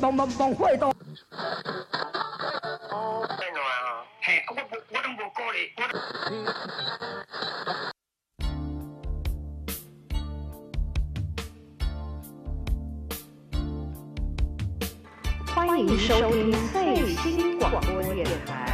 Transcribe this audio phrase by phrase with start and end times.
[0.00, 0.90] 忙忙忙会到。
[15.54, 18.69] 欢迎收听最新广播电台。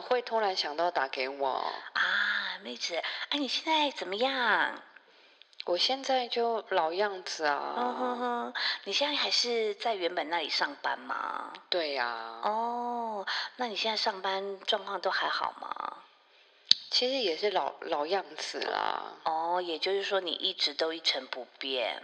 [0.00, 1.48] 会突然想到打给我？
[1.92, 2.96] 啊，妹子，
[3.28, 4.82] 哎，你现在怎么样？
[5.66, 7.74] 我现在就老样子啊。
[7.76, 8.54] 嗯哼哼，
[8.84, 11.52] 你现在还是在原本那里上班吗？
[11.68, 12.40] 对呀。
[12.42, 13.26] 哦，
[13.56, 15.98] 那你现在上班状况都还好吗？
[16.90, 19.12] 其实也是老老样子啦。
[19.24, 22.02] 哦，也就是说你一直都一成不变。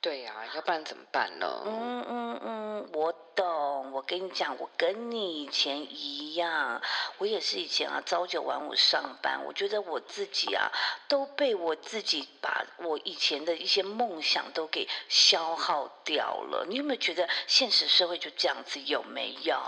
[0.00, 1.62] 对呀，要不然怎么办呢？
[1.66, 3.90] 嗯嗯嗯，我懂。
[3.90, 6.80] 我跟你讲，我跟你以前一样，
[7.18, 9.44] 我也是以前啊，朝九晚五上班。
[9.44, 10.70] 我觉得我自己啊，
[11.08, 16.64] 都被我自己把我以前的一些梦想都给消耗掉了。
[16.68, 18.80] 你有没有觉得现实社会就这样子？
[18.82, 19.60] 有没有？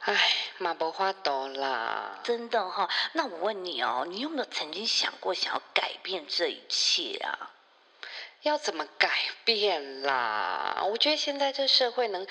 [0.00, 0.14] 唉，
[0.58, 2.18] 马不花多啦。
[2.22, 7.50] 真的哈，那我问你哦，你有没有曾经想过想要改变这一切啊？
[8.42, 9.10] 要怎么改
[9.44, 10.82] 变啦？
[10.90, 12.26] 我觉得现在这社会能。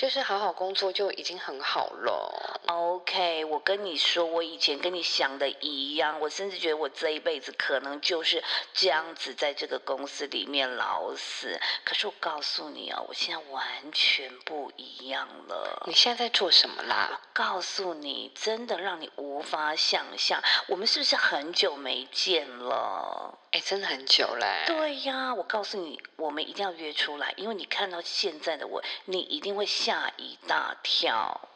[0.00, 2.58] 就是好好工作就已经很好了。
[2.68, 11.60] OK，我跟你说，我以前跟你想的一样，我甚至觉得我这一辈子可能就是这样子在这个公司里面老死。
[11.84, 13.62] 可是我告诉你哦，我现在完
[13.92, 15.82] 全不一样了。
[15.86, 17.10] 你现在在做什么啦？
[17.12, 20.42] 我告诉你，真的让你无法想象。
[20.68, 23.38] 我们是不是很久没见了？
[23.50, 24.64] 哎，真的很久嘞。
[24.66, 29.89] 对呀，我告诉你，我们一定要约出来，因为你看到现在的我，你一定会想。
[29.90, 31.48] 吓一大跳，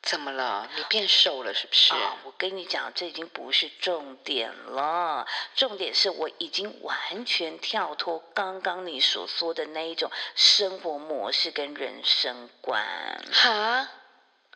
[0.00, 0.68] 怎么了？
[0.76, 1.92] 你变瘦了是不是？
[1.92, 12.80] 啊，我跟你讲，这已经不是重点了，重点是我已经完全跳脱刚刚你所说的那一种生活模式跟人生观。
[13.32, 13.88] 哈？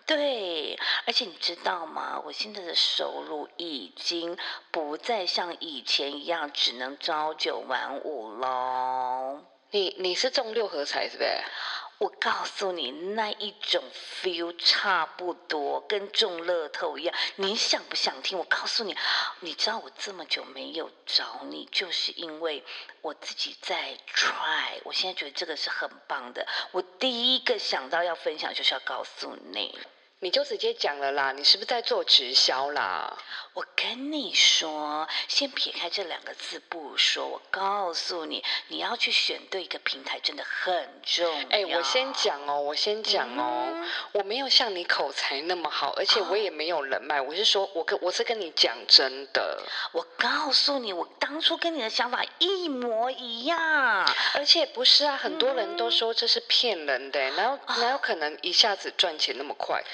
[0.07, 2.23] 对，而且你知道吗？
[2.25, 4.39] 我现在的收入已经
[4.71, 9.41] 不再像以前一样只能朝九晚五喽。
[9.73, 11.29] 你你是中六合彩是不是？
[11.99, 13.83] 我告诉你，那一种
[14.23, 17.15] feel 差不多跟中乐透一样。
[17.37, 18.37] 你想不想听？
[18.37, 18.97] 我告诉你，
[19.41, 22.63] 你知道我这么久没有找你，就是因为
[23.01, 24.81] 我自己在 try。
[24.85, 26.47] 我现在觉得这个是很棒的。
[26.73, 29.79] 我第一个想到要分享，就是要告诉你。
[30.25, 33.15] 你就直接讲了啦，你是不是在做直销啦？
[33.53, 41.49] 我跟你说，先撇开这两个字不说，我告诉你，你要去选对一个平台真的很重要。
[41.51, 47.21] 哎，我先讲哦，我先讲哦，我没有像你口才那么好，而且我也没有人脉。
[47.21, 49.63] 我是说，我跟我是跟你讲真的。
[49.93, 59.85] 我告诉你，我当初跟你的想法一模一样，而且不是啊，很多人都说这是骗人的，哪有哪有可能一下子赚钱那么快？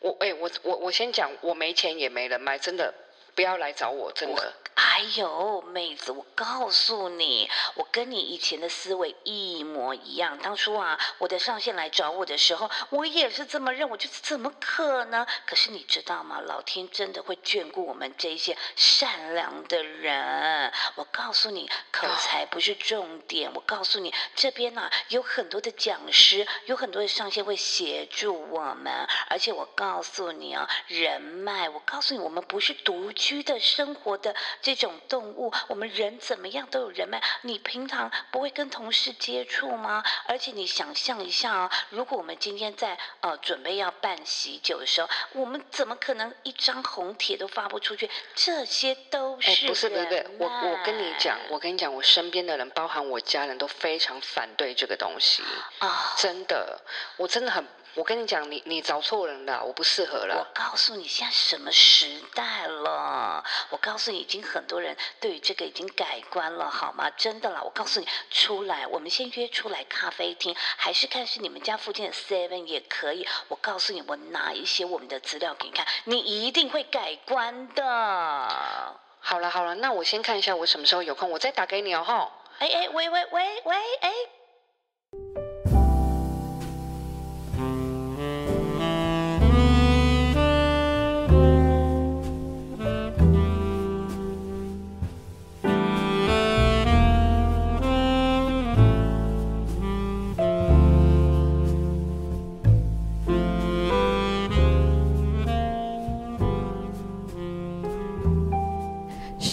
[0.00, 2.92] 我哎，我我我先讲，我没钱也没人脉，真的
[3.34, 4.52] 不要来找我，真的。
[4.96, 10.38] 哎呦，妹子，我告诉你，我跟你以前的思维一模一样。
[10.38, 15.26] 当初啊，我的上线来找我的时候，我也是这么认为，就是怎么可能？
[15.44, 16.40] 可是你知道吗？
[16.40, 20.72] 老天真的会眷顾我们这些善良的人。
[20.94, 23.50] 我告诉你，口才不是重点。
[23.52, 29.06] 我告诉你，这边呢有很多的讲师，有很多的上线会协助我们。
[29.28, 34.34] 而且我告诉你啊，人脉，我告诉你，我们不是独居的生活的。
[34.62, 37.22] 这种动物，我们人怎么样都有人脉。
[37.42, 40.02] 你平常不会跟同事接触吗？
[40.26, 48.10] 而且你想象一下啊，如果我们今天在呃准备要办喜酒的时候，我们怎么可能一张红帖都发不出去？
[48.34, 55.42] 这些都是不是不是不是，我我跟你讲，我跟你讲，我身边的人，包含我家人都非常反对这个东西
[55.78, 56.80] 啊，真的，
[57.16, 57.66] 我真的很。
[57.96, 60.36] 我跟你讲，你你找错人了，我不适合了。
[60.36, 63.42] 我告诉你，现在什么时代了？
[63.70, 67.10] 我告诉你，已经很多人对于这个已经改观了，好吗？
[67.16, 73.26] 真的啦，我告诉你，出来，我们先约出来咖啡厅，还是看是你们家附近的 Seven 也可以。
[73.48, 79.00] 我告诉你，我拿一些我们的资料给你看，你一定会改观的。
[79.20, 82.30] 好了好了，那我先看一下我什么时候有空，我再打给你哦，哈。
[82.58, 84.12] 哎哎，喂喂喂喂，哎。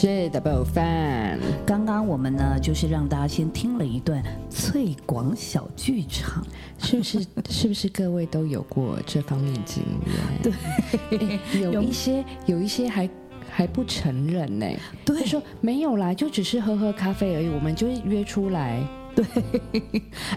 [0.04, 1.40] 是的，部分。
[1.66, 6.46] 刚刚我们呢，就是让大家先听了一段翠广小剧场，
[6.78, 7.26] 是不是？
[7.50, 9.82] 是不是各位都有过这方面经
[10.42, 10.54] 验？
[11.10, 13.10] 对，有一些，有一些还
[13.50, 14.66] 还不承认呢。
[15.06, 18.86] 对就说没有啦，就只是喝喝咖啡而已，我们就约出来。
[19.16, 19.26] 对，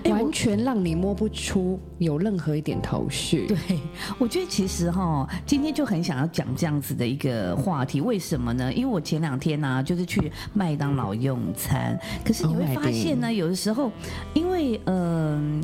[0.04, 3.46] 哎完全让你摸不出有任何一点头绪。
[3.46, 3.56] 对，
[4.18, 8.72] 我觉得其实哈，今天就很想要讲这样子的一个话题，为什么呢？
[8.72, 13.90] 因为我前两天呢、就是去麦当劳用餐，可是你 Oh 会发现呢，有的时候，
[14.34, 15.62] 因为嗯。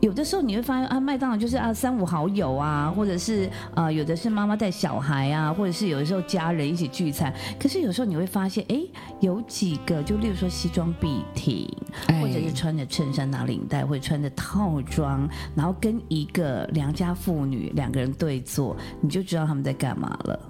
[0.00, 7.32] 有的时候你会发现啊，麦当劳就是啊三五好友啊，或者是呃有的是妈妈带小孩啊，或者是有的时候家人一起聚餐。
[7.58, 8.82] 可是有时候你会发现，哎，
[9.20, 11.66] 有几个就例如说西装笔挺，
[12.08, 20.40] 哎或者是穿着衬衫拿领带，或者穿着套装，然后跟一个良家妇女两个人对坐，你就知道他们在干嘛了。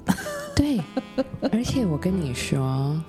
[0.55, 0.81] 对，
[1.53, 3.01] 而且我跟你说，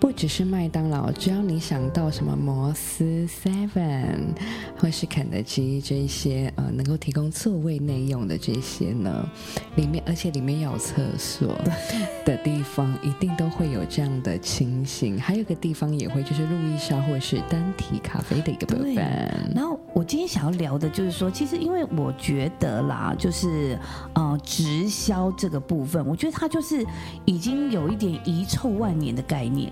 [0.00, 4.34] 不只是麦当劳，只要你想到什么摩斯、Seven
[4.78, 9.28] 或是肯德基这一些呃能够提供座位内用的这些呢，
[9.76, 11.54] 里面而且里面要有厕所
[12.24, 15.20] 的地方，一定都会有这样的情形。
[15.20, 19.52] 还有一个地方也会，就是路易莎或者是单体咖啡的一个部对分。
[19.54, 23.78] 然后我今天想要聊的就是说，其实因为我觉得啦，就是
[24.14, 26.84] 呃直销这个部分，我觉得它就是
[27.26, 29.70] 已经有一点遗臭万年的概念。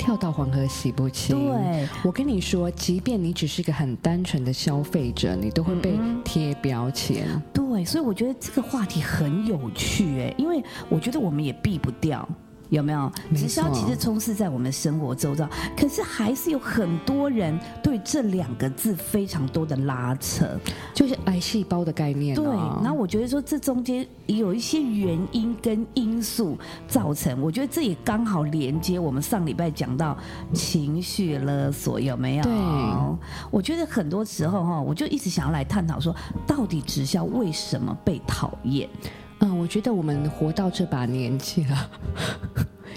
[0.00, 1.36] 跳到黄河洗不清。
[1.36, 5.92] 对，我跟你说，即便你只是个很单纯的消费者，你都会被
[6.24, 7.28] 贴标签。
[7.52, 12.26] 对，所以我觉得这个话题很有趣哎，因为我觉得我们也避不掉。
[12.70, 13.12] 有没有？
[13.36, 20.46] 直销其实充斥在我们生活周遭，可是还是有很多人对这两个字非常多的拉扯。
[20.94, 22.80] 就是癌细胞的概念、对，哦。
[22.82, 26.56] 然后我觉得说这中间有一些原因跟因素
[26.86, 30.16] 造成，我觉得这也刚好连接我们上礼拜讲到
[30.52, 32.42] 情绪勒索有没有？
[32.44, 32.52] 对，
[33.50, 36.14] 我觉得很多时候哈，我就一直想要来探讨说，
[36.46, 38.88] 到底直销为什么被讨厌？
[39.40, 41.90] 嗯，我觉得我们活到这把年纪了。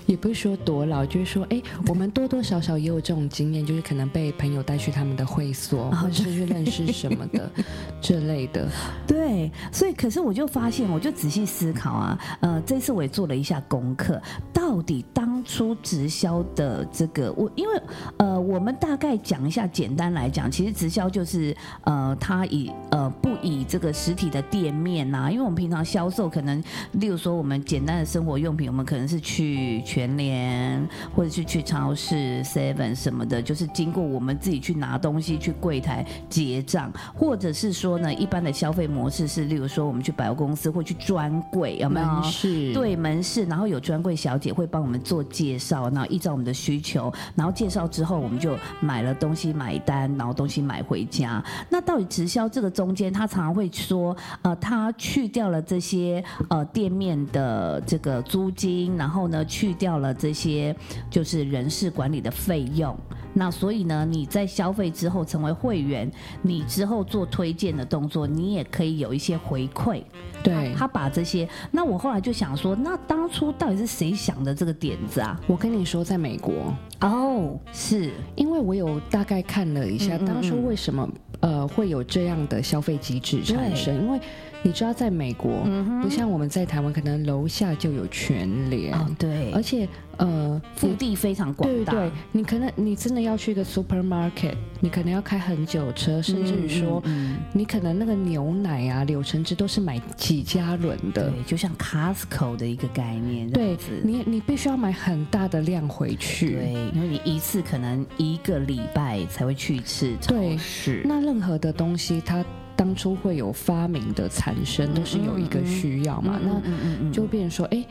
[0.05, 7.49] 也不是说多老，就是说，哎，我们多多少少也有这种经验，就是可能被朋友带去他们的会所，或者是去认识什么的
[8.01, 8.67] 这类的。
[9.07, 14.21] 对，所以可是我就发现，我就仔细思考啊，呃，这次我也做了一下功课，
[14.51, 17.81] 到底当初直销的这个，我因为
[18.17, 26.61] 呃，我们大概讲一下，简单来讲，其实直销就是呃，它以呃不以这个实体的店面呐、因为我们平常销售可能，
[26.93, 42.07] 例如说我们简单的生活用品，我们可能是去全联或者是去超市 Seven 什么的，就是经过我们自己去拿东西去柜台结账，或者是说呢，一般的消费模式是，例如说我们去百货公司或去专柜，有没有？
[42.07, 51.43] 门市对门市，然后有专柜小姐会帮我们做介绍，然后依照我们的需求，然后介绍之后我们就买了东西买单，然后东西买回家。
[51.69, 60.73] 那到底直销这个中间，他常常会说，呃，他去掉了这些呃店面的这个租金，然后呢去掉了这些
[61.09, 62.97] 就是人事管理的费用。
[63.33, 66.09] 那所以呢，你在消费之后成为会员，
[66.41, 70.01] 你之后做推荐的动作，你也可以有一些回馈。
[70.41, 75.37] 对他，把这些，那我后来就想说，那当初到底是谁想的这个点子啊？
[75.47, 81.09] 我跟你说，在美国，哦，是，因为我有大概看了一下，嗯嗯当初嗯为什么
[81.41, 84.19] 呃会有这样的消费机制产生，因为
[84.63, 101.29] 你知道，在美国、嗯不像我们在台湾，可能楼下就有全联，哦，对，而且呃，腹地非常广大，对对，你可能你真的要去一个 supermarket，你可能要开很久车，甚至于说，嗯你可能那个牛奶啊、柳橙汁都是买几加仑的。
[101.29, 106.55] 对，就像 Costco 的一个概念，这对你，你必须要买很大的量回去。
[106.55, 112.43] 对，因为你一次可能一个礼拜才会去一次超对市，那任何的东西，它
[112.75, 116.39] 当初会有发明的产生，都是有一个需要嘛。
[116.43, 117.85] 那就变成说，哎，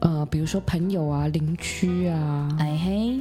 [0.00, 3.20] 呃，比如说朋友啊、邻居啊，哎嘿，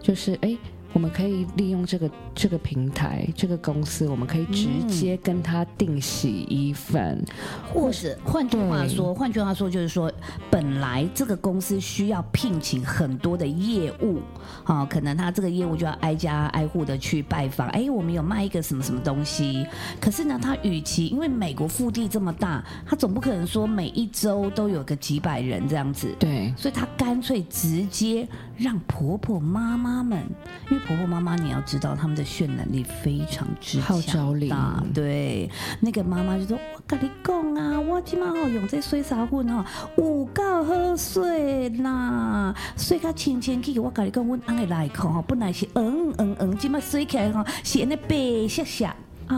[0.00, 0.56] 就是哎。
[0.92, 7.24] 我们可以利用这个这个平台、这个公司，我们可以直接跟他订洗衣粉，
[7.72, 10.12] 或者换句话说，换句话说就是说，
[10.50, 14.20] 本来这个公司需要聘请很多的业务，
[14.64, 19.66] 啊、可能他这个业务就要挨家挨户的去拜访，哎，我们有卖一个什么什么东西，
[20.00, 28.26] 可是呢，他与其因为美国腹地这么大，他总不可能说每一周都有个几百人这样子，对，所以他干脆直接
[28.60, 30.22] 让婆婆妈妈们，
[30.70, 35.50] 因为婆婆妈妈你要知道，他们的渲染力非常之强大对，
[35.80, 39.64] 那个妈妈就说：“我跟你讲啊，我即马吼用这水沙粉吼
[39.96, 43.78] 有够好水啦，水较清清气。
[43.78, 48.86] 我跟你讲，阮翁的内裤吼本来是黄黄黄，即马水起来吼是安尼白色色。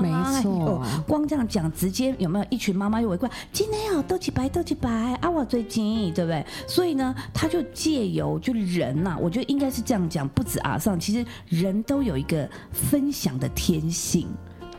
[0.00, 0.11] 没
[0.41, 3.35] 错光这样讲，直接有没有一群妈妈又围过来？
[3.52, 4.90] 今天哦，斗起白，斗起白
[5.21, 5.30] 啊！
[5.30, 6.44] 我最近对不对？
[6.66, 14.26] 所以呢，他就借由就人呐、我觉得应该是这样讲，不止阿上，其实人都有一个分享的天性。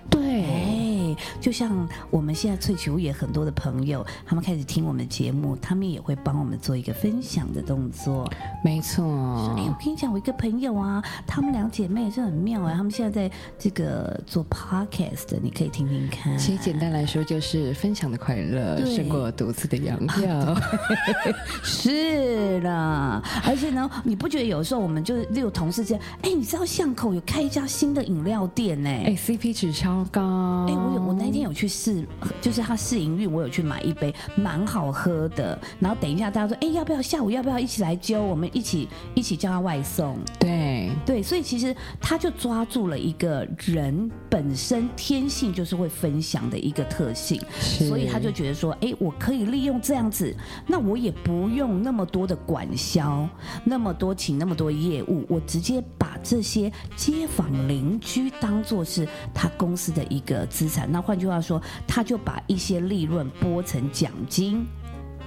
[0.10, 0.83] 对，哎，
[1.40, 8.30] 就像我们现在萃取物也很多的朋友，他们开始听我们的节目，他们也会帮我们做一个分享的动作。
[8.64, 9.04] 没错
[9.58, 16.38] 哎、，我跟你讲，我一个朋友啊，她们两姐妹也是很妙啊，她们现在在这个做 podcast 的，你可以听听看。
[16.38, 20.56] 其实简单来说就是分享的快乐胜过独自的洋药。
[21.64, 30.22] 是啦，而且呢，你不觉得有时候我们就是六同事间，哎，你知道巷口有开一家新的饮料店呢、哎，CP 值超高。
[30.68, 32.06] 哎、我有我那天有去试，
[32.42, 35.58] 就是他试营运，我有去买一杯，蛮好喝的。
[35.80, 38.22] 然后等一下大家说，哎、要不要下午要不要一起来揪？
[38.24, 40.18] 我们一起一起叫他外送。
[40.40, 50.36] 对，对，所以其实他就抓住了一个人本身天性就是会分享的一个特性，所以他就觉得说，哎，我可以利用这样子，
[50.68, 53.28] 那我也不用那么多的管销，
[53.64, 60.92] 那么多请那么多业务，我直接把这些街坊邻居当做是他公司的一个资产。
[60.92, 64.66] 那换句话说，他就把一些利润拨成奖金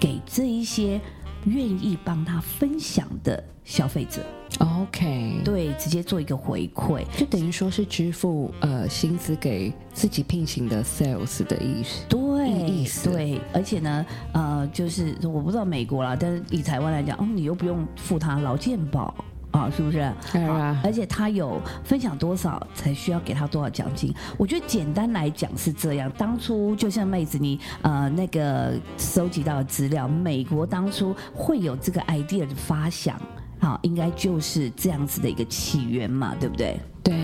[0.01, 1.01] 给这一些
[1.45, 4.23] 愿意帮他分享的消费者。
[4.59, 7.05] OK，对，直接做一个回馈。
[7.17, 12.07] 就等于说是支付呃薪资给自己聘请的 sales 的意思。
[12.09, 19.15] 对，意思对，而且呢，呃，就是我不知道美国啦，但是以台湾来讲，哦，你又不用付他劳健保。
[19.57, 20.13] 啊，是不是？
[20.31, 24.15] 是啊而且他有分享多少才需要给他多少奖金？
[24.37, 26.11] 我觉得简单来讲是这样。
[26.19, 33.21] 当初就像妹子你呃那个收集到的资料，美国当初会有这个 idea 的发想，
[33.59, 36.79] 好，应该就是这样子的一个起源嘛，对不对？
[37.03, 37.15] 对，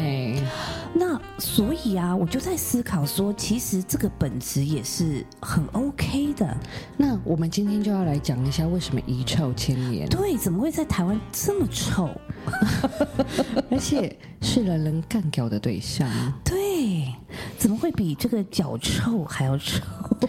[0.94, 6.56] 那所以啊，我就在思考说，其实这个本质也是很 OK 的。
[6.96, 12.10] 那我们今天就要来讲一下为什么遗臭千年，对，怎么会在台湾这么臭？
[13.70, 16.08] 而且是人人干掉的对象。
[16.44, 17.14] 对，
[17.56, 19.80] 怎么会比这个脚臭还要臭，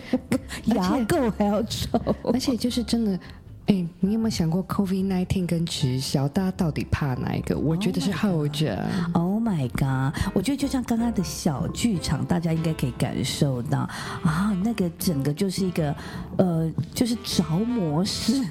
[0.66, 1.88] 牙垢还要臭？
[2.24, 3.20] 而且就是真的，
[3.66, 7.58] 哎、你有没有想过 COVID nineteen 跟直销，大家到底怕哪一个？
[7.58, 8.78] 我觉得是后者。
[9.14, 10.18] Oh my god！
[10.34, 13.80] 我觉得就像刚刚的小剧场，大家应该可以感受到
[14.24, 15.94] 啊，那个整个就是一个
[16.38, 18.42] 呃，就是着魔式，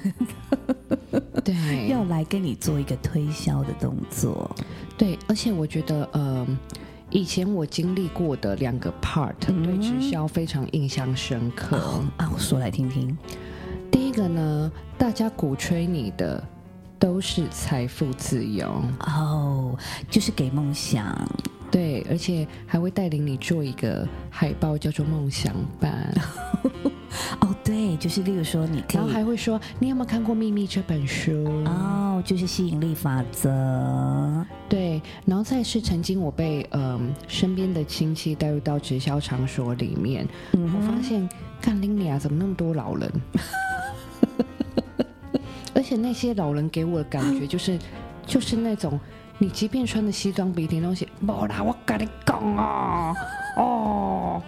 [1.43, 4.49] 对， 要来跟你做一个推销的动作。
[4.97, 6.47] 对，而且我觉得，呃，
[7.09, 12.03] 以前我经历过的两个 part、对直销非常印象深刻。
[12.17, 13.17] 啊，我说来听听。
[13.91, 16.43] 第一个呢，大家鼓吹你的
[17.03, 19.77] 都是财富自由，哦，
[20.09, 21.13] 就是给梦想。
[21.69, 26.13] 对，而且还会带领你做一个海报，叫做梦想版，
[27.41, 31.43] 哦，对，就是例如说，你可然后还会说，你有没有看过《秘密》这本书？
[31.65, 34.45] 哦，就是吸引力法则。
[34.69, 41.27] 对，然后再是曾经我被嗯、身边的亲戚带入到直销场所里面，嗯我发现
[41.61, 43.11] 看琳尼亚怎么那么多老人，
[45.73, 47.77] 而且那些老人给我的感觉 就是
[48.25, 48.99] 就是那种。
[49.39, 53.13] 你即便穿的西装笔挺东西，没啦，我跟你讲啊，
[53.57, 54.41] 哦，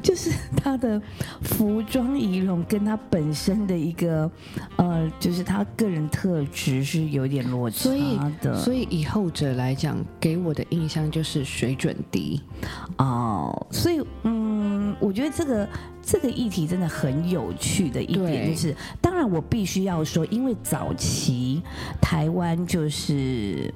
[0.00, 1.02] 就是他的
[1.42, 4.30] 服装仪容跟他本身的一个
[4.76, 8.56] 呃，就是他个人特质是有点落差所以的。
[8.56, 12.40] 所以以后者来讲，给我的印象就是水准低。
[12.98, 14.39] 哦，所以嗯，
[15.00, 15.68] 我觉得这个
[16.02, 21.62] 这个议题真的很有趣的一点就是，当然我必须要说，因为早期
[22.00, 23.72] 台湾就是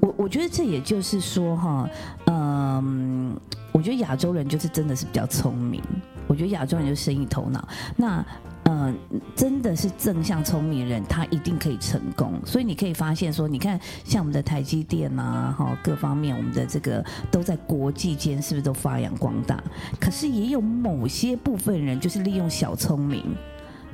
[0.00, 1.90] 我我觉得这也就是说哈，
[2.26, 3.36] 嗯，
[3.72, 5.82] 我觉得亚洲人就是真的是比较聪明，
[6.26, 8.24] 我觉得亚洲人就是生意头脑，那。
[8.70, 8.94] 嗯，
[9.34, 12.38] 真的是正向聪明人，他一定可以成功。
[12.44, 19.58] 所以你可以发现说，你看像我们的台积电啊，哈，各方面我们的这个都在国际间是不是都发扬光大？
[19.98, 23.24] 可是也有某些部分人就是利用小聪明。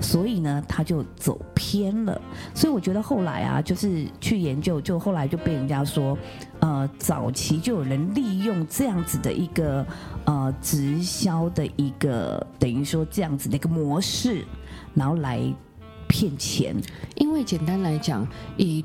[0.01, 2.21] 所以呢，他就走偏了。
[2.53, 6.19] 所以我觉得后来啊，就是去研究，就后来就被人家说，
[6.59, 9.87] 呃，早期就有人利用这样子的一个
[10.25, 14.45] 呃直销的一个等于说这样子的一个模式，
[14.95, 15.41] 然后来
[16.09, 16.75] 骗钱。
[17.17, 18.85] 因为简单来讲，以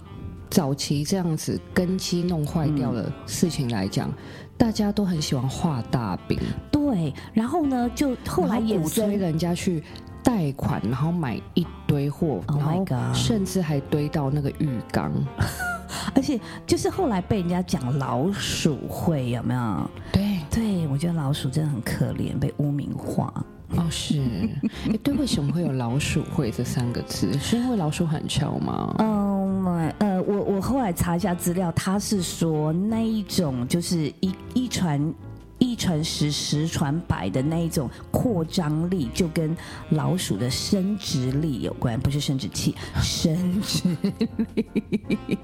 [0.50, 4.12] 早期这样子根基弄坏掉的事情来讲，
[4.58, 6.40] 大家都很喜欢画大饼，
[6.72, 9.84] 对，然后呢，就后来然衍生鼓吹人家去
[10.24, 15.14] 贷款，然后买一堆货 Oh 然 my 后 God 甚至还堆到那个浴缸。
[16.16, 19.90] 而且就是后来被人家讲老鼠会有没有？
[20.12, 23.32] 对，对，我觉得老鼠真的很可怜，被污名化。
[23.78, 24.20] 哦是，
[24.88, 27.32] 哎，对，为什么会有老鼠会这三个字？
[27.40, 28.96] 是因为老鼠很翘吗？
[29.00, 35.00] 嗯，呃，我我后来查一下资料，他是说那一种就是一一传
[35.80, 39.56] 传十，十传百的那一种扩张力，就跟
[39.92, 43.98] 老鼠的生殖力有关，不是生殖器，生殖
[44.56, 45.38] 力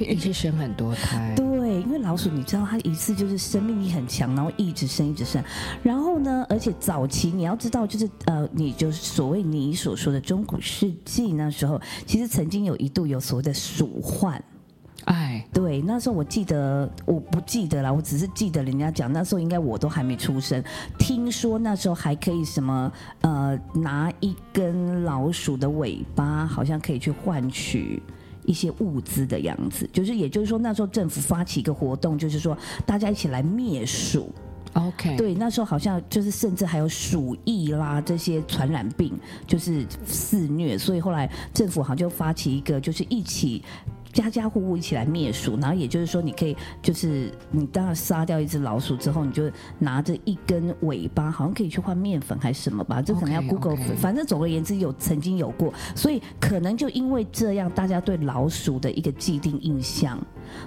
[0.00, 1.34] 一直生很多胎。
[1.36, 5.44] 对，因为老鼠你知道它一次就是生命力很强，然后一直生一直生，
[5.82, 14.42] 然后呢，而且早期你要知道，就是呃，你就是所谓你所说的中古世纪那时候，其实曾经有一度有所谓的鼠患。
[15.04, 20.62] 哎，对，那时候我记得，我不记得了，我只是记得人家讲，那时候应该我都还没出生。
[20.98, 22.92] 听说那时候还可以什么，
[23.22, 28.02] 呃，拿一根老鼠的尾巴，好像可以去换取。
[28.44, 34.32] 一些物资的样子，就是也就是说，那时候政府发起一个活动，就是说大家一起来灭鼠。
[34.72, 39.16] OK，，对，那时候好像就是甚至还有鼠疫啦这些传染病，
[39.46, 43.62] 就是肆虐，所以后来政府好像就发起一个，就是一起。
[44.12, 60.18] 家家户户一起来灭鼠，然后也就是说，你可以就是你当然杀掉一只老鼠之后，你就拿着一根尾巴，好像可以去换面粉还是什么吧，这可能要 Google，OK 反正总而言之有曾经有过，所以可能就因为这样，大家对老鼠的一个既定印象，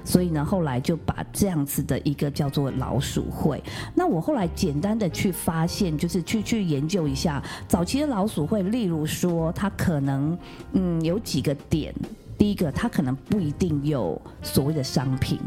[0.04, 3.64] 所以呢，后来就把这样子的一个叫做老鼠会。
[3.94, 10.38] 那我后来简单的去发现，就是去去研究一下早期的老鼠会，例如说它可能
[10.74, 11.94] 嗯有几个点，
[12.38, 15.40] 第一个他可能不一定有所谓的商品，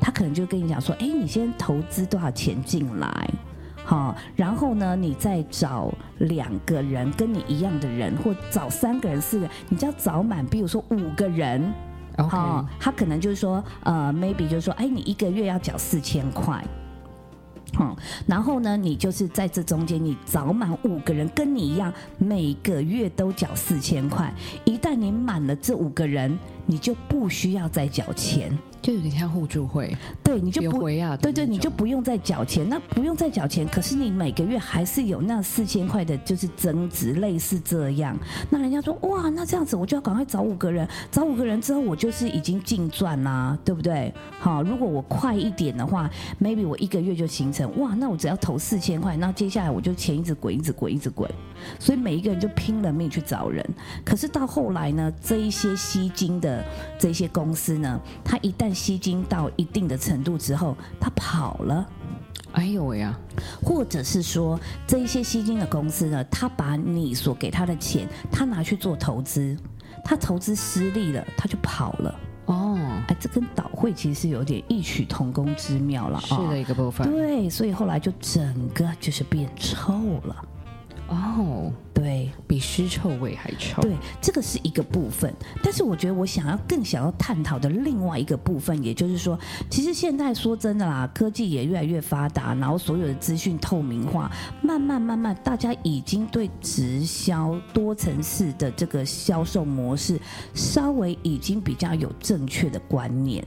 [0.00, 3.30] 他可能就跟你讲说，哎，你先投资多少钱进来。
[3.84, 11.72] 好，然后呢，你再找两个人跟你一样的人，或找三个人、四个人，你只要找满，比如说五个人
[12.16, 16.64] 好，他可能就是说，呃，maybe 就是说，哎，你一个月要缴四千块。
[17.80, 24.32] 嗯，然后呢，你就是在这中间，你找满五个人跟你一样，每个月都缴四千块。
[24.64, 38.16] 一旦你满了这五个人，你就不需要再缴钱，就有点像互助会，对，你就不有回啊，对对，你就不用再缴钱，那不用再缴钱，可是你每个月还是有那四千块的，就是增值，类似这样。
[38.48, 44.12] 那人家说哇，那这样子我就要赶快找五个人，找五个人之后我就是已经净赚啦，对不对？
[44.38, 51.30] 好，如果我快一点的话，maybe 我一个月就形成哇，那我只要投四千块，那接下来我就钱一直滚，一直滚，一直滚。
[51.78, 53.64] 所以每一个人就拼了命去找人，
[54.04, 56.51] 可是到后来呢，这一些吸金的
[56.98, 61.86] 这些公司呢，它一旦吸金到一定的程度之后，它跑了。
[62.52, 63.18] 哎呦喂呀，
[63.64, 69.56] 或者是说，这一些吸金的公司呢，他把你所给他的钱，他拿去做投资，
[70.04, 72.14] 他投资失利了，他就跑了。
[72.44, 72.76] 哦，
[73.08, 80.44] 哎，这跟倒会其实是有点异曲同工之妙了啊、是的一个部分，对，所以后来就整个就是变臭了。
[81.12, 94.30] 哦，对，比尸臭味还臭，对，这个是一个部分，但是我觉得我想要更想要探讨的另外一个部分，也就是说，其实现在说真的啦，科技也越来越发达，然后所有的资讯透明化，
[94.62, 100.18] 慢慢慢慢，大家已经对直销多层次的这个销售模式，
[100.54, 103.44] 稍微已经比较有正确的观念。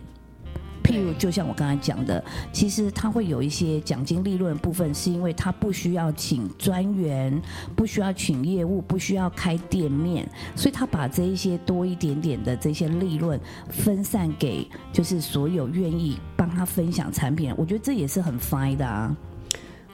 [0.86, 7.42] 譬如，就像我刚才讲的，其实他会有一些奖金利润部分，是因为他不需要请专员，
[7.76, 19.16] 不需要请业务，不需要开店面，所以他把这一些多一点点的这些利润分散给就是所有愿意帮他分享产品，我觉得这也是很 fine 的啊。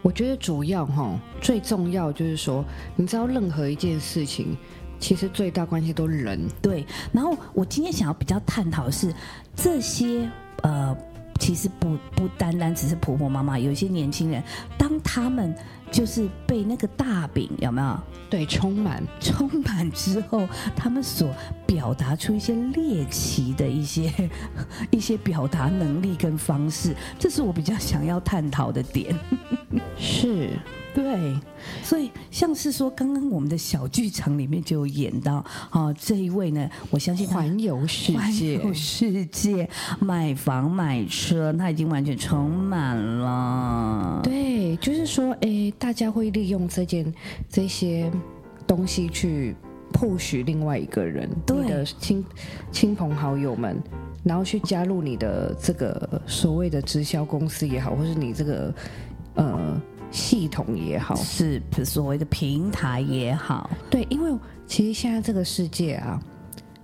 [0.01, 4.57] 我觉得主要哈，最重要就是说，你知道任何一件事情，
[4.99, 6.39] 其实最大关系都是人。
[6.61, 9.13] 对，然后我今天想要比较探讨的是
[9.55, 10.27] 这些
[10.63, 10.95] 呃，
[11.39, 14.43] 其实不不单单只是婆婆妈妈，有一些年轻人，
[14.77, 15.55] 当他们
[15.91, 17.99] 就是被那个大饼有没有？
[18.29, 19.03] 对，充满。
[19.19, 21.33] 充满之后，他们所
[21.65, 24.29] 表达出一些猎奇的一些
[24.89, 29.13] 一些表达能力跟方式，这是我比较想要探讨的点。
[29.97, 30.51] 是
[30.93, 31.39] 对，
[31.83, 44.19] 所以像是说，刚刚我们的小剧场里面就有演到，啊，这一位呢，我相信他环游世环界，游世界，买房买车，他已经完全充满了。
[44.21, 47.13] 对，就是说，哎，大家会利用这件
[47.49, 48.11] 这些
[48.67, 49.55] 东西去
[49.93, 52.25] push 另外一个人，对你的亲
[52.71, 53.81] 亲朋好友们，
[54.23, 58.73] 然后去加入你的这个所谓的直销公司也好，或是你这个
[59.35, 66.21] 呃系统也好，是所谓的平台也好，对，因为其实现在这个世界啊，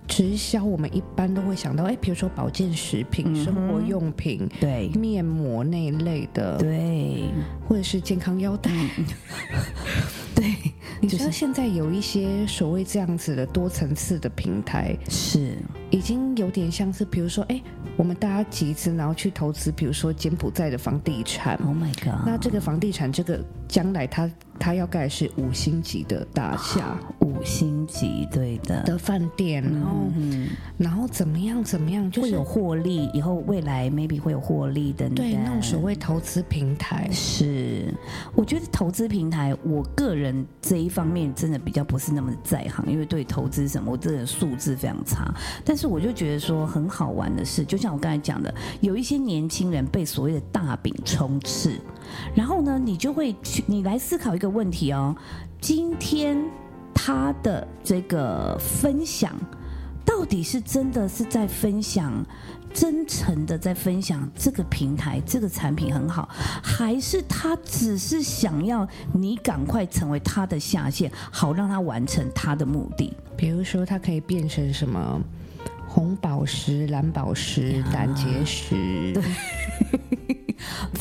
[0.08, 4.88] 直销我们一般都会想到，哎，比如说保健食品、嗯生活用品、对。
[4.98, 7.24] 面膜那一类的，对。
[7.68, 8.70] 或者是健康腰带。
[10.34, 10.54] 对，
[11.00, 15.58] 你知道就是现在有一些所谓这样子的多层次的平台，是。
[15.90, 17.60] 已经有点像是，比如说，哎，
[17.96, 21.56] 我们大家集资，然后去投资，比如说柬埔寨的房地产。
[21.64, 26.98] ，Oh my God，那这个房地产，这个将来它它要盖是五星级的大厦
[27.38, 35.16] 五星级，对的，的饭店，然后嗯，然后怎么样怎么样，就是会有获利，以后未来 maybe 会有获利等等。
[35.16, 37.94] 对那种所谓投资平台，是，
[38.34, 45.32] 我觉得投资平台，我个人这一方面真的比较不是那么在行，因为对投资什么，我这个素质非常差。
[45.64, 51.78] 但是我就觉得说很好玩的是，就像我刚才讲的，有一些年轻人被所谓的大饼充斥，
[52.34, 55.14] 然后呢，你就会去，你来思考一个问题哦，
[55.60, 56.36] 今天
[57.08, 59.34] 他的这个分享。
[60.04, 62.12] 到底是真的是在分享，
[62.72, 66.28] 真诚的在分享这个平台、这个产品很好，
[66.62, 73.14] 还是他只是想要你赶快成为他的下线，好让他完成他的目的？
[73.36, 75.20] 比如说他可以变成什么
[75.86, 79.14] 红宝石、蓝宝石、胆结石，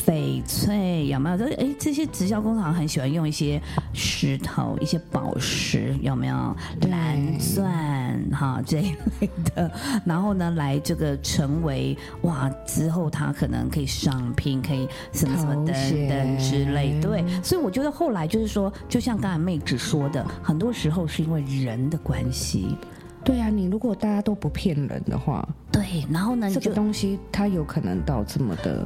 [0.05, 1.37] 翡翠有没有？
[1.57, 3.61] 哎，这些直销工厂很喜欢用一些
[3.93, 6.55] 石头、一些宝石，有没有？
[6.89, 9.71] 蓝钻哈这一类的，
[10.05, 16.99] 然后呢，来这个成为哇之后他可能可以上聘，可以什么什么等等之类。
[17.01, 22.75] 对，所以我觉得后来就是说，就像刚才妹子说的，很多时候是因为人的关系。
[23.23, 28.85] 对啊，你如果大家都不骗人的话，对，然后呢，这个东西它有可能到这么的，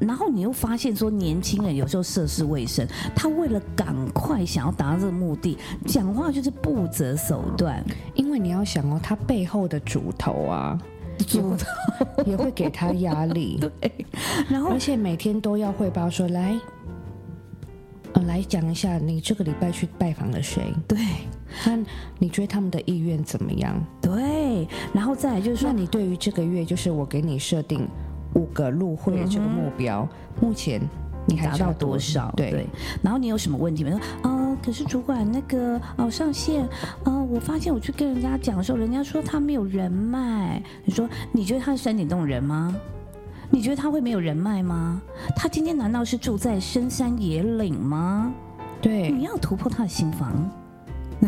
[0.00, 7.84] 然后你又发现说，年轻人有时候涉世未深，他为了赶快想要达到这个目的，讲话就是不择手段。
[8.14, 10.78] 因为你要想哦，他背后的主头啊，
[11.26, 13.92] 主头也会给他压力， 对
[14.48, 16.58] 然后而且每天都要汇报说来。
[18.12, 20.74] 呃，来讲一下，你这个礼拜去拜访了谁？
[20.88, 20.98] 对
[21.64, 21.78] 那
[22.18, 23.80] 你觉得他们的意愿怎么样？
[24.02, 27.88] 对，然后再来就是说，那你对于这个月，就是我给你设定
[28.34, 30.08] 五个入会的这个目标，
[30.40, 30.80] 目前
[31.26, 32.32] 你还达到多少？
[32.36, 32.66] 对，
[33.02, 33.90] 然后你有什么问题没？
[33.90, 36.68] 说呃，可是主管那个哦上线，
[37.04, 40.62] 呃，我发现我去跟人家讲的时候，人家说他没有人脉。
[40.84, 42.74] 你说你觉得他是山顶洞人吗？
[43.52, 45.02] 你觉得他会没有人脉吗？
[45.34, 48.32] 他今天难道是住在深山野岭吗？
[48.80, 50.48] 对，你要突破他的心房，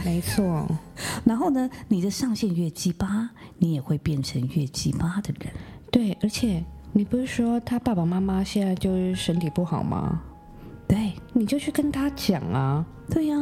[0.05, 0.67] 没错，
[1.25, 5.53] 然后呢，你的上限越鸡巴，你也会变成越鸡巴的人。
[5.91, 10.21] 对，而且你不是说他爸爸妈妈现在就是身体不好吗？
[10.87, 13.37] 对，你就去跟他讲啊，对呀、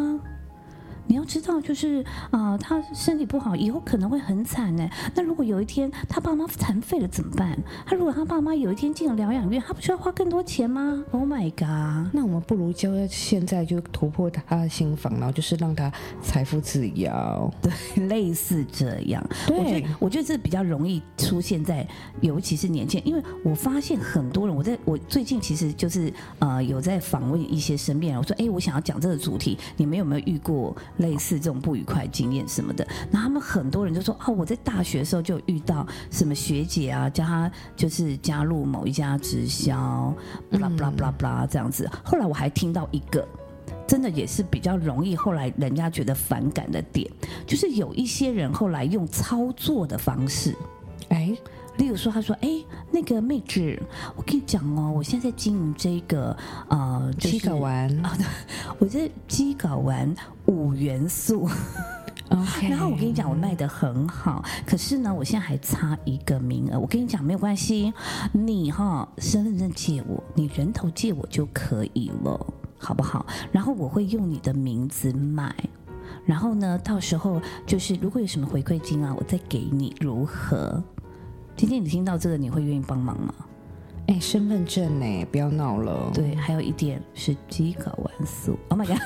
[1.10, 4.88] 你要知道，就是啊、他身体不好，以后可能会很惨呢。
[5.12, 7.58] 那如果有一天他爸妈残废了怎么办？
[7.84, 12.14] 他如果他爸妈有一天进了疗养院，他不需要花更多钱吗？Oh my god！
[12.14, 15.92] 那我们不如就现在就突破他的心房，然后就是让他
[16.22, 17.10] 财富自由。
[17.60, 19.20] 对，类似这样。
[19.48, 21.84] 对我觉得我觉得这比较容易出现在，
[22.20, 32.86] 尤其是年轻人，因为我发现很多人，我在我最近其实就是呃有在访问一些身边人，我说，哎，我想要讲这个主题，你们有没有遇过类似这种不愉快经验什么的？
[33.10, 40.14] 然后他们很多人就说，啊，我在大学的时候就遇到什么学姐啊，叫她就是加入某一家直销
[40.50, 41.90] ，blah blah blah blah 这样子。
[42.04, 43.26] 后来我还听到一个。
[43.86, 47.10] 真的也是比较容易，后来人家觉得反感的点，
[47.44, 50.54] 就是有一些人后来用操作的方式，
[51.08, 51.36] 哎，
[51.76, 53.80] 例如说，他说：“哎，那个妹子，
[54.14, 56.36] 我跟你讲哦，我现在在经营这个
[56.68, 58.02] 呃，就是七睾丸
[58.78, 60.14] 我在鸡睾丸
[60.46, 61.48] 五元素。
[62.68, 66.78] 然后我跟你讲，我卖的很好，可是呢，我现在还差一个名额。
[66.78, 67.92] 我跟你讲，没有关系，
[68.32, 73.26] 你哈身份证借我，你人头借我就可以了，好不好？
[73.50, 75.52] 然后我会用你的名字买。”
[76.24, 80.80] 然后呢，到时候就是如果有什么回馈金啊，我再给你，如何？
[81.60, 83.34] 今天你听到这个，你会愿意帮忙吗？
[84.06, 85.26] 哎，身份证呢？
[85.30, 86.10] 不要闹了。
[86.14, 88.58] 对，还有一点是鸡睾丸素。
[88.70, 88.96] Oh my god！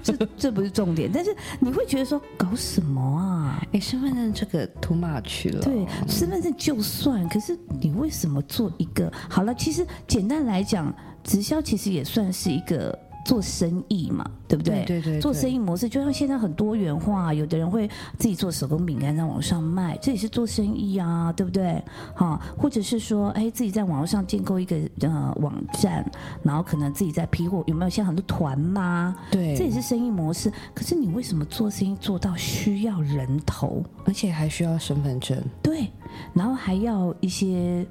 [0.02, 3.62] 这这不是重点，但是你会觉得说搞什么啊？
[3.74, 5.60] 哎，身份证这个 too much 了。
[5.60, 9.12] 对，身份证就算，可是你为什么做一个？
[9.28, 10.90] 好了，其实简单来讲，
[11.22, 14.84] 直销其实也算是一个做生意嘛，对不对？
[14.84, 21.82] 对对对做生意模式，就像现在很多元化，有的人会自己做手工饼干在网上卖，这也是做生意啊，对不对？
[22.14, 26.04] 哈，或者是说，哎，自己在网络上建构一个呃网站，
[26.42, 29.16] 然后可能自己在批货，有没有像很多团吗？
[29.30, 30.52] 对，这也是生意模式。
[30.74, 33.82] 可是你为什么做生意做到需要人头？
[34.04, 35.40] 而且还需要身份证。
[35.62, 35.88] 对，
[36.34, 37.86] 然后还要一些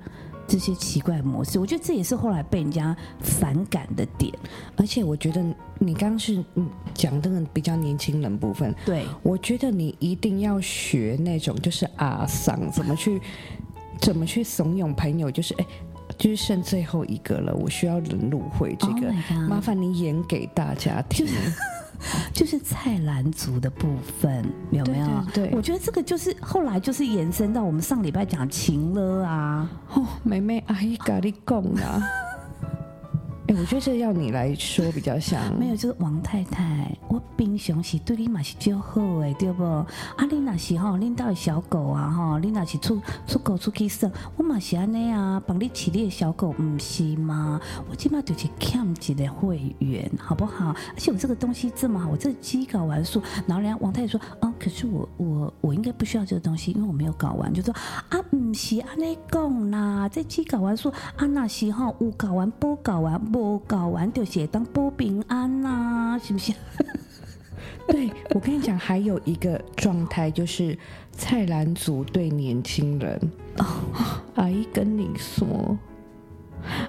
[0.51, 4.33] 这些奇怪模式，我觉得这也是后来被人家反感的点。
[4.75, 5.41] 而且我觉得
[5.79, 13.21] 你刚刚是嗯讲这个比较年轻人部分，对，我觉得你一定要学那种就是阿桑怎么去
[14.01, 15.65] 怎么去怂恿朋友，就是哎。
[16.17, 19.13] 就是剩最后一个了，我需要人入会，这 Oh 个、
[19.47, 21.25] 麻烦你演给大家听。
[21.25, 21.39] 就是
[22.59, 25.07] 菜篮族的部分有没有？
[25.33, 29.69] 对对对我觉得这个就是后来就是延伸到我们上礼拜讲情了啊。
[29.93, 32.01] 哦，妹妹阿姨咖喱贡啊！
[33.59, 35.41] 我觉得这要你来说比较像。
[35.59, 39.63] 没有，就是王太太，我平常是对你嘛是较好的，对不？
[39.63, 39.87] 啊，
[40.29, 47.59] 你那是吼，恁家的小狗啊，吼，你那是出出狗出去耍，我嘛是安尼啊，帮你饲你的小狗，唔是吗？
[47.89, 50.69] 我起码就是欠一个会员，好不好？
[50.69, 57.73] 而且我这个东西这么好，我这鸡睾丸素，然后人家王太太说，啊，可是我我我应该不需要这个东西，因为我没有搞完，就说
[58.09, 66.53] 啊，唔是安尼讲啦，这期搞完说啊，那是吼有搞完不搞完不搞完就写当不平安啦，是不是？
[67.87, 70.77] 对，我跟你讲，还有一个状态就是
[71.11, 73.19] 蔡澜族对年轻人。
[73.57, 73.65] 哦，
[74.35, 75.75] 阿姨跟你说，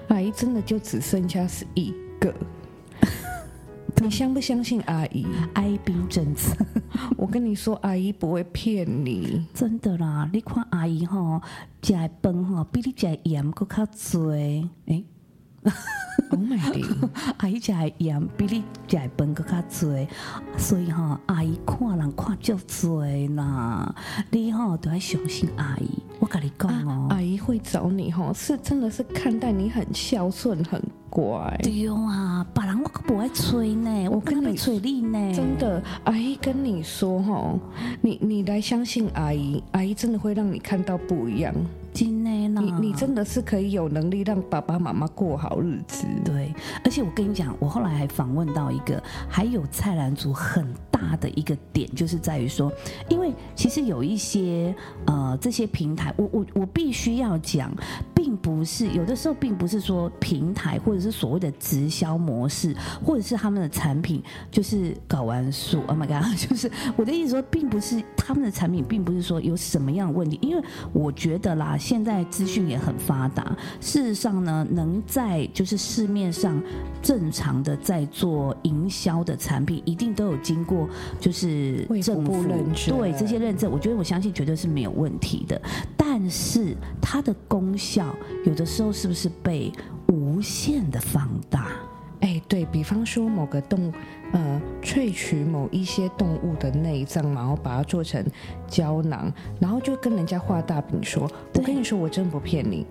[0.09, 2.31] 阿姨真的就只剩下是一个。
[4.01, 5.25] 你相不相信阿姨？
[5.53, 6.53] 爱兵政策，
[7.15, 9.45] 我跟你说，阿姨不会骗你。
[9.53, 10.29] 真的啦！
[10.33, 11.41] 你看阿姨哈，
[11.81, 14.31] 食的饭吼比你食盐搁较多。
[14.31, 14.69] 诶、
[16.29, 17.09] Oh my god！
[17.37, 20.07] 阿姨食的盐比你食的饭搁较多，
[20.57, 23.95] 所以吼，阿姨看人看足多啦。
[24.29, 25.87] 你吼都要相信阿姨，
[26.19, 31.59] 我跟你讲哦、阿姨会找你哈，是真的是看待你很孝顺、很乖。
[31.63, 37.59] 对啊，别人我可不爱吹呢，我跟跟你你吹你呢，真的，阿姨跟你说哈，
[38.01, 41.53] 你你来相信阿姨，阿姨真的会让你看到不一样。
[41.93, 46.05] 真的啦，你你真的是可以有能力让爸爸妈妈过好日子。
[46.25, 46.53] 对，
[46.83, 52.71] 而且我跟你讲，我后来还访问到一个，还有菜篮族很大的一个点，就是在于说，
[53.09, 54.73] 因为其实有一些
[55.05, 57.71] 呃这些平台，我我我必须要讲，
[58.15, 62.75] 并不是有的时候并不是说平台或者是所谓的直销模式，
[63.05, 73.43] 或者是他们的产品就是睾丸素，Oh my god， 就是我的意思说，并不是他们的产品，并不是说有什么样的问题，因为我觉得啦，现在资讯也很发达，
[73.81, 76.57] 事实上呢，能在就是市面上
[77.01, 80.87] 正常的在做营销的产品，一定都有经过
[81.19, 85.61] 就是政府部认证对这些认证，我觉得我相信绝对是没有问题的。
[85.97, 88.15] 但是它的功效
[88.45, 89.69] 有的时候是不是被
[90.07, 91.67] 无限的放大？
[92.23, 93.91] 哎，对比方说某个动
[94.31, 98.25] 呃萃取某一些动物的内脏，然后把它做成
[98.65, 102.87] 胶囊，然后就跟人家画大饼说：“我跟你说，我真不骗你。”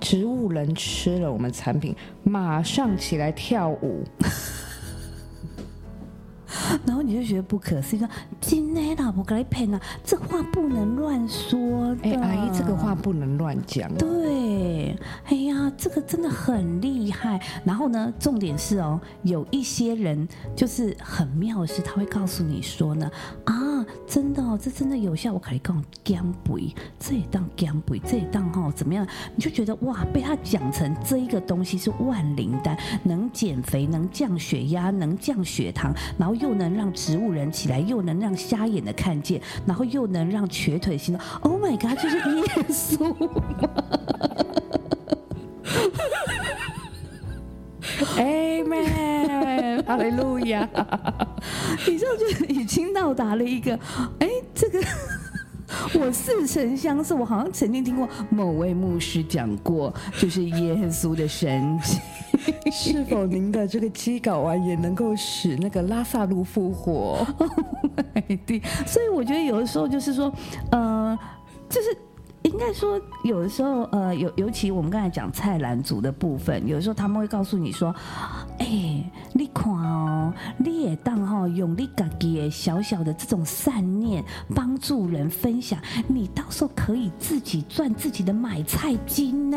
[0.00, 4.04] 植物人吃了我们产品，马上起来跳舞。
[6.86, 8.08] 然后你就觉得不可思议，说
[8.40, 11.98] 今天老婆给你骗啊，这话不能乱说的。
[12.02, 13.92] 哎，阿姨，这个话不能乱讲。
[13.94, 17.40] 对，哎呀，这个真的很厉害。
[17.64, 23.10] 然后呢，重点是哦，有一些人就是很妙的是，他会告诉你说呢，
[23.44, 25.32] 啊，真的哦，这真的有效。
[25.32, 29.06] 我跟你讲，减肥，这也当减肥，这也当哈、怎么样？
[29.34, 41.24] 你就觉得哇，被他讲成这一个东西是万灵丹，能减肥，能降血压，能降血糖，然后又能让植物人起来，又能让瞎眼的看见，然后又能让瘸腿行动。
[41.42, 43.14] Oh my god，就是耶稣。
[48.16, 50.68] Amen，哈利路亚。
[51.86, 53.78] 你知道，就已经到达了一个，
[54.18, 54.80] 哎，这个
[55.94, 61.98] 我似曾相识，我好像曾经听过某位牧师讲过，就是耶稣的神迹。
[62.72, 67.26] 是否您的这个鸡稿啊也能够使那个拉萨路复活？
[68.46, 70.32] 对，所以我觉得有的时候就是说，
[70.70, 71.18] 呃，
[71.68, 72.09] 就是应
[72.60, 77.92] 该该说，有的时候，呃，尤尤其我们刚才讲菜篮族的部分，有的时候他们会告诉你说，
[78.60, 84.22] 哎、你看哦，你也当哈、用你自己的小小的这种善念，
[84.54, 89.56] 帮助人分享，你到时候可以自己赚自己的买菜金呢。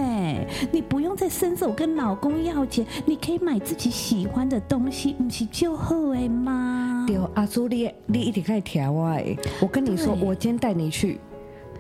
[0.72, 7.04] 你不用再伸手跟老公要钱，你可以买自己喜欢的东西，不是就好哎吗？
[7.06, 9.38] 对，阿朱，你你一定可以调我诶。
[9.60, 11.20] 我跟你说，我今天带你去，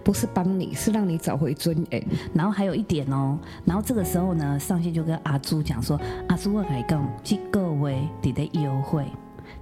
[0.03, 2.05] 不是帮你，是让你找回尊严。
[2.33, 9.05] 然后还有一点哦，然后这个时候呢，上线就跟阿朱讲说：“阿朱，我来讲，这个月伫咧优惠，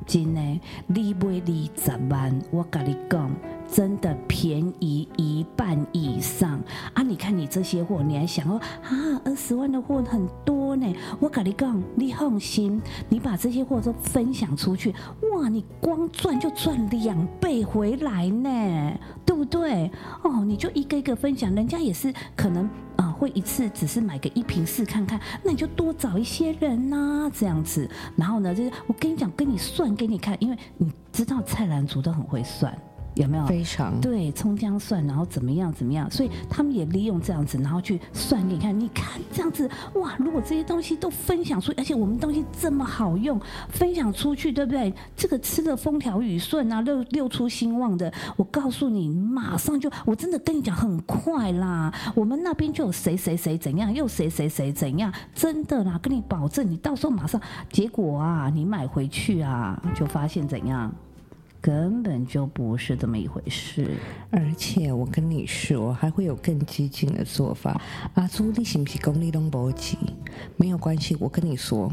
[0.06, 3.30] 真的，你买二十万，我跟你讲，
[3.71, 6.62] 真的便宜一半以上
[6.93, 7.01] 啊！
[7.01, 10.93] 你看你这些货，你还想说啊，二十万的货很多呢？
[11.21, 14.93] 我跟你讲，你放心，你把这些货都分享出去，
[15.31, 19.89] 哇，你光赚就赚两倍回来呢，对不对？
[20.23, 27.89] 哦，你就一个一个分享，人家也是可能啊、会一次只是买个一瓶试看看，那你就多找一些人呐、这样子。
[28.17, 32.77] 然后呢，就是我跟你讲，跟你算给你看，因为你知道蔡澜族都很会算，
[33.15, 33.45] 有没有？
[33.45, 38.71] 非常对，葱姜蒜，然后怎么样怎么样，所以他们也利用这样子，然后去算给你看。
[38.80, 40.15] 你看这样子，哇！
[40.17, 44.93] 如果这些东西都分享出，而且我们东西这么好用，分享出去，对不对？
[45.15, 51.93] 这个吃的风调雨顺啊，六六出兴旺的，我告诉你，马上就，我真的跟你讲，很快啦。
[52.15, 60.91] 我们那边就有谁谁谁怎样，又谁谁谁怎样，真的啦，跟你保证，你到时候马上，结果啊，你买回去啊，就发现怎样？
[61.62, 63.88] 根本就不是这么一回事。
[64.32, 67.80] 而且我跟你说，还会有更激进的做法。
[68.15, 69.97] 阿朱，你是不是功力都不及？
[70.58, 71.91] 没有关系，我跟你说，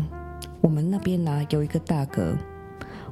[0.62, 2.34] 我们那边呢、有一个大哥，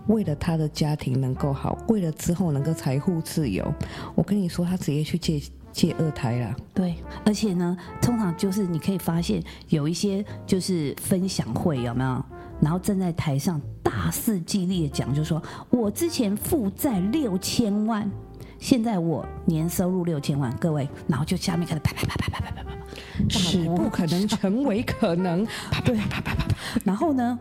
[0.07, 3.71] 为了他的家庭能够好，为了之后能够财富自由，
[4.15, 5.39] 我跟你说，他直接去借
[5.77, 6.57] 借二胎啦。
[6.73, 12.25] 对，而且呢，通常就是你可以发现有一些就是分享会有没有？
[12.63, 18.11] 然后站在台上大肆激励的讲，就说我之前负债六千万，
[18.59, 25.45] 现在我年收入六千万，各位，然后就下面开始啪啪啪啪啪啪啪啪啪，是不可能成为可能。
[25.71, 26.57] 啪啪啪啪啪啪啪。
[26.83, 27.39] 然后呢，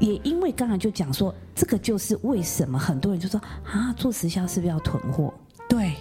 [0.00, 5.32] 也因为刚才就讲说，这个就是为什么很多人就说啊，做直销是不是要囤货？
[5.68, 5.94] 对，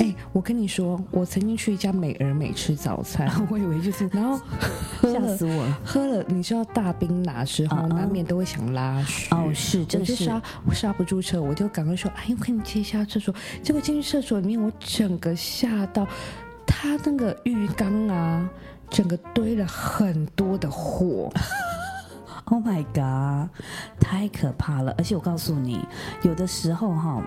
[0.00, 4.38] 哎、我跟你说，我曾经去一家美而美吃早餐， 我以为就是然后
[5.02, 5.78] 吓死我了。
[5.84, 9.28] 喝了，你知道大冰拿之后，难免都会想拉屎。
[9.30, 16.06] 哦，是，真的是刹我刹不住车，我就赶快说：“哎，我跟你借一下厕所。”结果进去厕所里面，我整个吓到，
[16.66, 18.48] 他那个浴缸啊，
[18.90, 21.30] 整个堆了很多的火。
[22.50, 23.50] Oh my god，
[24.00, 24.94] 太可怕了！
[24.96, 25.86] 而且我告诉你，
[26.22, 27.22] 有的时候哈，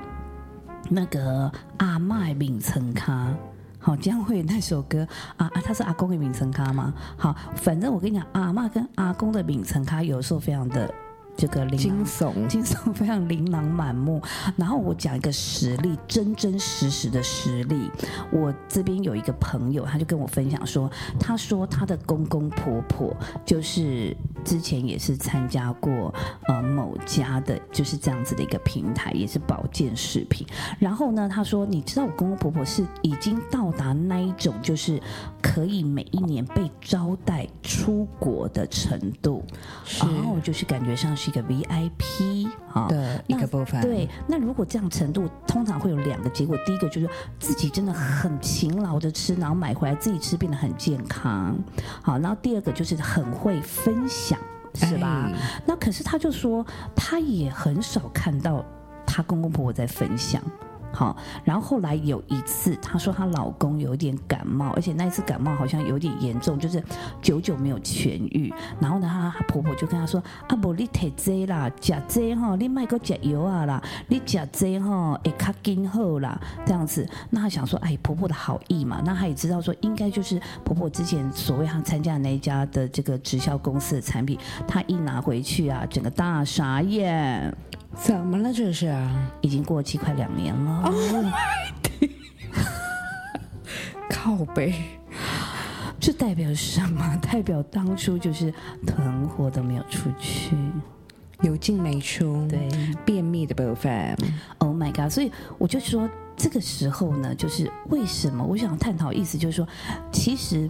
[0.90, 3.34] 那个阿嬷的名称咖。
[3.84, 6.94] 好，江蕙那首歌啊啊，他是阿公的名称咖吗？
[7.18, 10.94] 好，反正我跟你讲，阿嬷跟阿公的名称咖有时候非常的
[11.42, 14.22] 这个惊悚，惊悚非常琳琅满目。
[14.56, 17.90] 然后我讲一个实例，真真实实的实例。
[18.32, 20.88] 我这边有一个朋友，他就跟我分享说，
[21.20, 26.14] 他说他的公公婆婆就是之前也是参加过
[26.46, 30.46] 呃某家的，就是这样子的一个平台，也是保健食品。
[30.78, 35.02] 然后呢，他说，你知道我公公婆婆是已经到达那一种，就是
[35.42, 39.44] 可以每一年被招待出国的程度，
[40.00, 42.88] 然后就是感觉上是一个 VIP 啊。
[42.90, 43.82] 对一个部分。
[43.82, 46.58] 对，那如果这样程度，通常会有两个结果。
[46.66, 51.58] 第一个就是自己真的很勤劳的吃，然后买回来自己吃，变得很健康。
[52.02, 54.38] 好，然后第二个就是很会分享，
[54.74, 55.32] 是吧？
[55.34, 56.66] 哎那可是他就说，
[56.96, 58.64] 他也很少看到
[59.06, 60.42] 他公公婆婆在分享。
[60.94, 66.84] 好，然后后来有一次，她说她老公有点感冒，而且那一次感冒好像有点严重，就是
[67.22, 68.54] 久久没有痊愈。
[68.80, 87.56] 然后呢，她婆婆就跟她说：“啊，不，你摕这啦，食这哈，你卖个食油啊啦，你食这哈会较紧好啦。”这样子，那她想说，哎，婆婆的好意嘛，那她也知道说，应该就是婆婆之前所谓她参加的那一家的这个直销公司的产品，她一拿回去啊，整个大傻眼。
[87.96, 89.32] 怎么了这是啊？
[89.42, 90.82] 已经过期快两年了。
[90.84, 91.26] Oh
[94.10, 94.74] 靠背。
[96.00, 97.16] 这代表什么？
[97.22, 98.52] 代表当初就是
[98.88, 100.56] 囤货都没有出去。
[101.42, 102.70] 有进没出，对
[103.04, 104.16] 便秘的部分
[104.60, 105.12] ，，Oh my god！
[105.12, 109.68] 所以我就说，这个时候呢，就是为什么我想探讨，意思就是说，
[110.12, 110.70] 其实。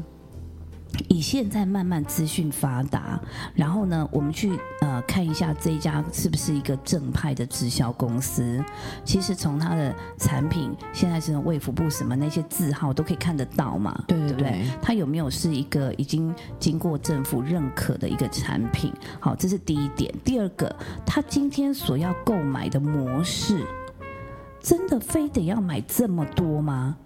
[1.08, 3.20] 以现在慢慢资讯发达，
[3.54, 8.64] 然后呢，我们去呃看一下这一家是不是一个正派的直销公司。
[9.04, 14.72] 其实从它的产品，现在是卫福部什么那些字号都可以看得到嘛，对对不对对？
[14.82, 18.92] 它有没有是一个已经经过政府认可的一个产品？
[19.20, 20.14] 好，这是第一点。
[20.24, 20.74] 第二个，
[21.06, 23.66] 他今天所要购买的模式，
[24.60, 26.98] 真的非得要买这么多吗？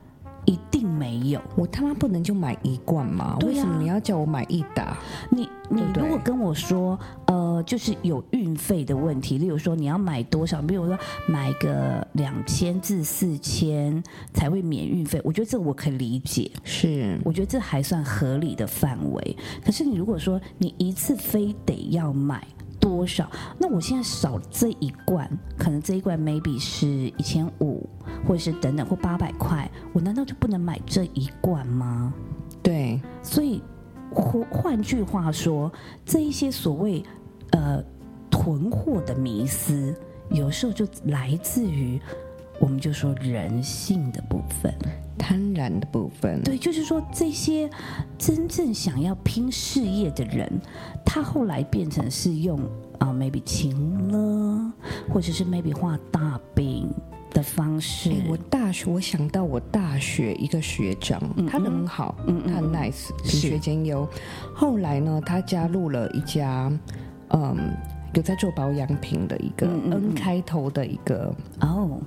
[0.46, 1.42] 一定没有。
[1.56, 3.38] 我他妈不能就买一罐吗？
[3.40, 4.98] 对啊为什么你要叫我买一打？
[5.30, 14.02] 你你如果跟我说，呃，就是有运费的问题，例如说你要买多少，比如说买个两千至四千
[14.34, 19.38] 才会免运费，我觉得这个我可以理解，是我觉得这还算合理的范围。
[19.64, 22.46] 可是你如果说你一次非得要买
[22.88, 23.28] 多少，
[23.58, 25.28] 那我现在少这一罐，
[25.58, 27.90] 可能这一罐 maybe 是一千五，
[28.28, 32.14] 或者是等等或八百块，我难道就不能买这一罐吗？
[32.62, 33.60] 对，所以
[34.12, 35.72] 换换句话说，
[36.06, 37.04] 这一些所谓
[37.50, 37.84] 呃
[38.30, 42.00] 囤货的迷思，有时候就来自于
[42.60, 44.74] 我们就说人性的部分。
[45.18, 46.44] 贪婪的部分。
[46.44, 47.70] 对，就是说这些
[48.18, 50.52] 真正想要拼事业的人，
[51.06, 52.60] 他后来变成是用
[53.00, 54.72] 啊、maybe 情了，
[55.10, 56.88] 或者是 maybe 画大饼
[57.32, 58.12] 的方式。
[58.12, 64.08] 哎，我大学我想到我大学一个学长，他人很好，他很 nice，品学兼优。
[64.54, 66.72] 后来呢，他加入了一家，
[67.30, 67.58] 嗯，
[68.14, 72.00] 有在做保养品的一个 N 嗯开头的一个哦，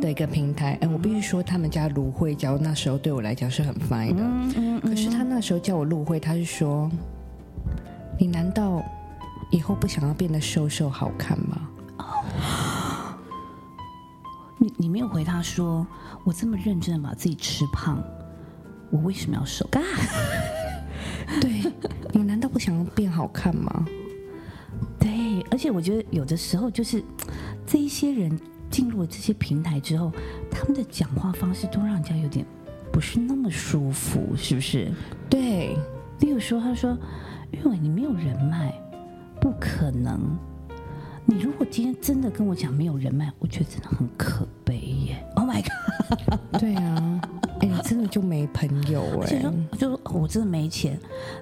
[0.00, 0.78] 的一个平台。
[0.80, 4.22] 哎，我必须说，他们家芦荟胶那时候对我来讲是很 fine 的。
[4.22, 6.90] 嗯嗯可是他那时候叫我芦荟，他是说
[8.18, 8.82] ：“你难道
[9.50, 11.68] 以后不想要变得瘦瘦好看吗
[14.58, 15.86] 你你没有回他说，
[16.24, 18.02] 我这么认真的把自己吃胖，
[18.90, 19.66] 我为什么要瘦？
[19.70, 19.80] 嘎？
[21.40, 21.72] ”对，
[22.12, 23.86] 你难道不想要变好看吗？
[24.98, 27.02] 对，而且我觉得有的时候就是
[27.66, 28.38] 这一些人
[28.74, 30.10] 进入了这些平台之后，
[30.50, 32.44] 他们的讲话方式都让人家有点
[32.90, 34.90] 不是那么舒服，是不是？
[35.30, 35.76] 对，
[36.18, 36.98] 例如说，他说
[37.54, 38.74] ：“因为你没有人脉，
[39.40, 40.36] 不可能。
[41.24, 45.24] 你如果今天真的跟我讲没有人脉，我觉得真的很可悲耶。
[45.36, 46.60] Oh my god！
[46.60, 47.13] 对啊，
[48.04, 50.98] 的就没朋友哎、就说就说、哦我真的没钱，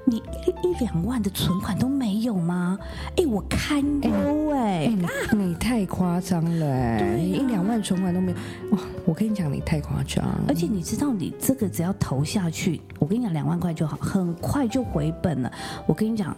[0.07, 2.79] 你一一两万的存款都没有吗？
[3.17, 5.07] 哎，我堪忧哎、哎、你
[5.37, 8.37] 你太夸张了哎、一两万存款都没有
[8.71, 8.79] 哇！
[9.05, 15.53] 我跟你讲，你太夸张，而且你知道，你这个只要投下去，我跟你讲，两万块就好，很快就回本了。
[15.87, 16.35] 我跟你讲，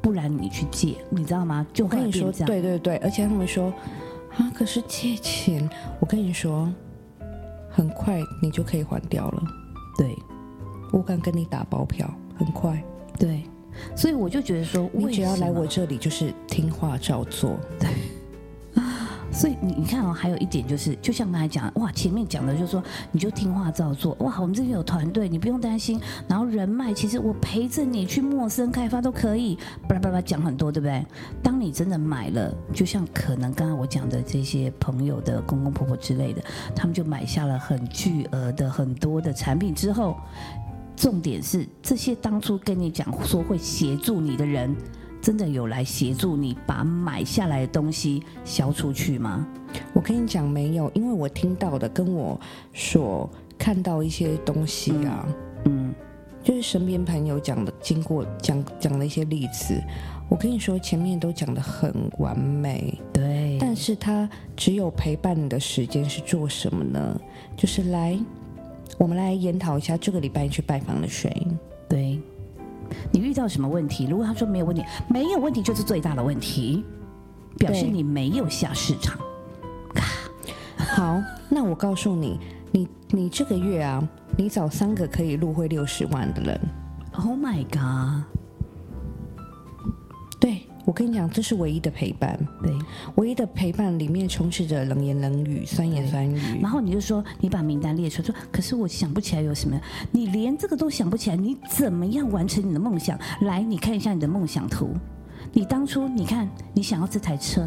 [0.00, 1.66] 不然你去借，你知道吗？
[1.72, 2.46] 就我跟你说，这样。
[2.46, 3.72] 对对对，而且他们说
[4.36, 6.70] 啊，可是借钱，我跟你说，
[7.74, 9.42] 很快你就可以还掉了，
[9.98, 10.16] 对。
[10.92, 12.08] 我敢跟你打包票，
[12.38, 12.80] 很快，
[13.18, 13.42] 对，
[13.96, 17.58] 所以我就觉得说，你只要来我这里就是听话照做，
[19.34, 22.80] 所以你你看哦，还有一点就是，就像刚才讲，哇，前面讲的就是说，
[23.10, 29.58] 你就听话照做，哇，我们这边有团队，你不用担心，然后人脉，其实我陪着你去陌生开发都可以，
[29.88, 31.04] 巴拉巴拉讲很多，对不对？
[31.42, 36.40] 当你真的买了，就像可能刚才我讲的这些朋友的公公婆婆之类的，
[36.74, 40.16] 他们就买下了很巨额的很多的产品之后，
[40.94, 44.74] 重点是这些当初跟你讲说会协助你的人。
[45.24, 49.46] 真的有来协助你把买下来的东西销出去吗？
[49.94, 52.38] 我跟你讲没有，因为我听到的跟我
[52.74, 55.26] 所看到一些东西啊，
[55.64, 55.94] 嗯，
[56.42, 59.82] 就是身边朋友讲的，经过讲讲的一些例子，
[60.28, 67.18] 我跟你说前面都讲的很完美，对，但是他只有陪伴你的时间是做什么呢？
[67.56, 68.18] 就是来，
[68.98, 71.34] 我们来研讨一下这个礼拜你去拜访了谁？
[73.14, 74.06] 对，你遇到什么问题？
[74.06, 76.84] 如果他说没有问题，没有问题就是最大的问题，
[77.56, 79.16] 表示你没有下市场。
[80.76, 82.40] 好，那我告诉你，
[82.72, 84.02] 你你这个月啊，
[84.36, 86.60] 你找三个可以入会六十万的人。
[87.12, 88.24] Oh my god！
[90.40, 92.72] 对我跟你讲，这是唯一的陪伴，对，
[93.16, 96.70] 唯一的陪伴里面充斥着冷言冷语、酸言酸语然。
[96.70, 99.80] 后你就说你把名单列出来，说可是我想不起来有什么，
[100.10, 103.18] 你连这个都想不起来，你怎么样完成你的梦想？
[103.42, 104.90] 来，你看一下你的梦想图。
[105.52, 107.66] 你当初你看你想要这台车，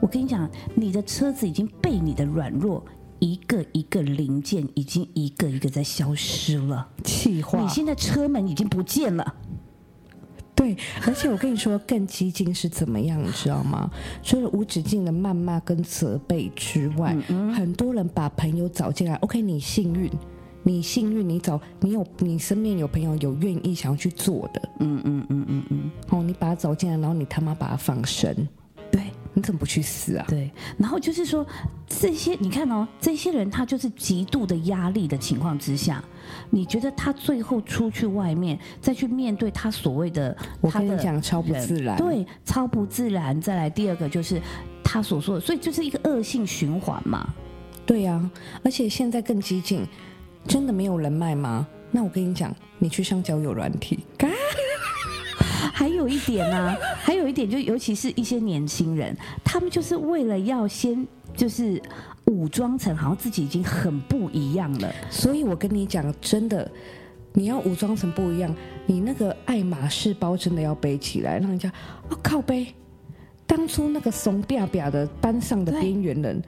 [0.00, 2.84] 我跟你讲，你的车子已经被你的软弱
[3.20, 6.86] 一个一个零件已经一个一个在消失了。
[7.04, 9.34] 气话你现在车门已经不见了。
[10.58, 13.88] 对，而且我跟你说，更激进是怎么样，你知道吗？
[14.24, 17.16] 除了无止境的谩骂跟责备之外，
[17.54, 19.14] 很多人把朋友找进来。
[19.18, 20.10] OK，你幸运，
[20.64, 28.34] 你幸运，你找你有你身边有朋友有愿意想要去做的，嗯嗯嗯嗯嗯，哦，你把他找进来，然后你他妈把他放生，
[28.90, 29.02] 对。
[29.38, 30.26] 你怎么不去死啊？
[30.28, 31.46] 对，然后就是说，
[31.86, 36.02] 这些你看哦，这些人他就是极度的压力的情况之下，
[36.50, 43.40] 你觉得他最后出去外面再去面对他所谓的，我跟你讲，超不自然，对，超不自然。
[43.40, 44.42] 再来第二个就是
[44.82, 47.32] 他所说的，所以就是一个恶性循环嘛。
[47.86, 48.28] 对呀，
[48.64, 49.86] 而且现在更激进，
[50.48, 51.64] 真的没有人脉吗？
[51.92, 54.00] 那我跟你讲，你去上交友软体。
[55.88, 61.80] 还有一点呢， 还有一点，就尤其是一些年轻人，他们就是为了要先就是
[62.26, 66.70] 武装成好像自己已经很不一样了，所以我跟你讲，真的，
[67.32, 71.72] 你要武装成不一样，你那个爱马仕包真的要背起来，让人家
[72.10, 72.66] 哦靠背。
[73.46, 76.42] 当初那个怂嗲嗲的班上的边缘人。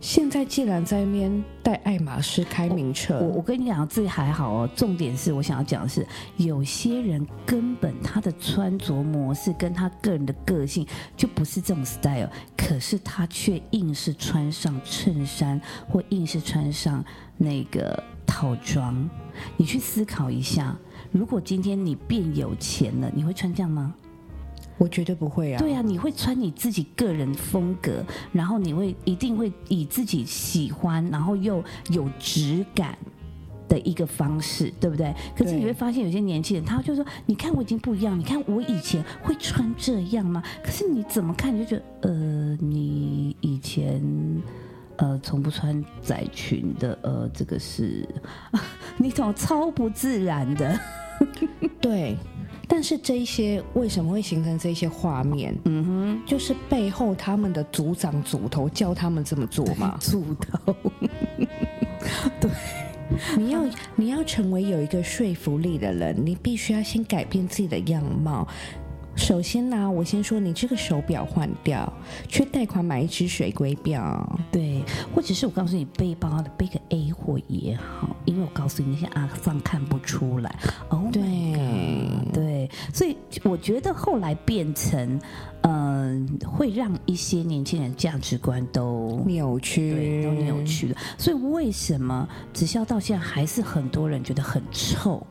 [0.00, 4.70] 现在既然在那边带爱马仕开名车，我我跟你讲，这还好哦。
[4.76, 10.86] 重点是我想要讲的是，有些人根本他的穿着模式跟他个人的个性
[11.16, 17.02] 就不是这种 style，可是他却硬是穿上衬衫或硬是穿上
[17.38, 19.08] 那个套装。
[19.56, 20.76] 你去思考一下，
[21.10, 23.94] 如果今天你变有钱了，你会穿这样吗？
[24.84, 25.58] 我绝对不会啊！
[25.58, 32.98] 对啊，你会穿你自己个人风格，然后你会一定会以自己喜欢，然后又有质感
[33.66, 35.14] 的一个方式，对不对？
[35.34, 44.02] 可是你会发现有些年轻人，他就说：“你看我已经不一样，你看我以前会穿这样吗？”可是你怎么看你就觉得，呃，你以前
[44.96, 48.06] 呃从不穿窄裙的，呃，这个是
[48.98, 50.78] 你懂超不自然的？
[51.80, 52.18] 对。
[52.68, 55.54] 但是这一些为什么会形成这些画面？
[55.64, 59.96] 嗯哼，就是背后他们的组长、组头教他们这么做嘛。
[60.00, 60.74] 组头，
[62.40, 62.50] 对，
[63.36, 63.60] 你要
[63.96, 68.46] 你要成为有一个说服力的人，你必须要先改变自己的样貌。
[69.16, 71.90] 首先呢，我先说你这个手表换掉，
[72.26, 74.82] 去贷款买一只水龟表，对，
[75.14, 80.58] 或者是我告诉你背包的背个 A 货也好，因为我告诉你那些阿放看不出来
[80.90, 81.22] 哦，对
[82.32, 82.43] 对，
[82.92, 85.20] 所以我觉得后来变成，
[85.62, 90.96] 嗯，会让一些年轻人价值观都扭曲，都扭曲了。
[91.18, 95.26] 所以为什么直销到现在还是很多人觉得很臭？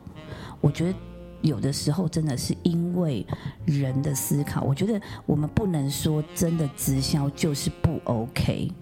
[0.60, 0.98] 我觉得。
[1.42, 3.22] 有的时候真的是因为
[3.66, 8.72] 人的思考，我觉得我们不能说真的直销就是不 OK，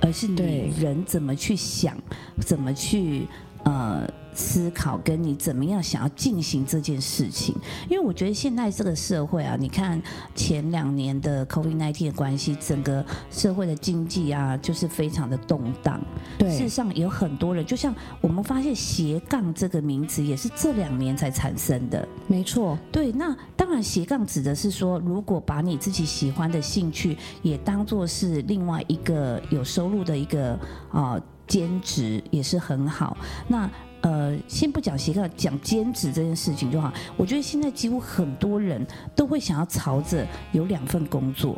[0.00, 1.94] 而是你人怎么去想，
[2.40, 3.26] 怎么去
[3.64, 4.10] 呃。
[4.38, 7.52] 思考跟你怎么样想要进行这件事情，
[7.90, 10.00] 因为我觉得现在这个社会啊，你看
[10.36, 16.00] 前两年的 COVID-19 的关系，整个社会的经济啊，就是非常的动荡。
[16.38, 22.06] 对，事实上有很多人，就像我们发现斜杠这个名词，也是这两年才产生的。
[22.28, 23.10] 没错，对。
[23.10, 30.56] 那当然，斜杠指的是说，如果把你自己喜欢的兴趣也当做是另外一个有收入的一个
[30.92, 33.16] 啊兼职，也是很好。
[33.48, 33.68] 那
[34.00, 36.92] 呃，先不讲斜杠，讲兼职这件事情就好。
[37.16, 41.56] 我觉得现在几乎很多人都会想要朝着有两份工作。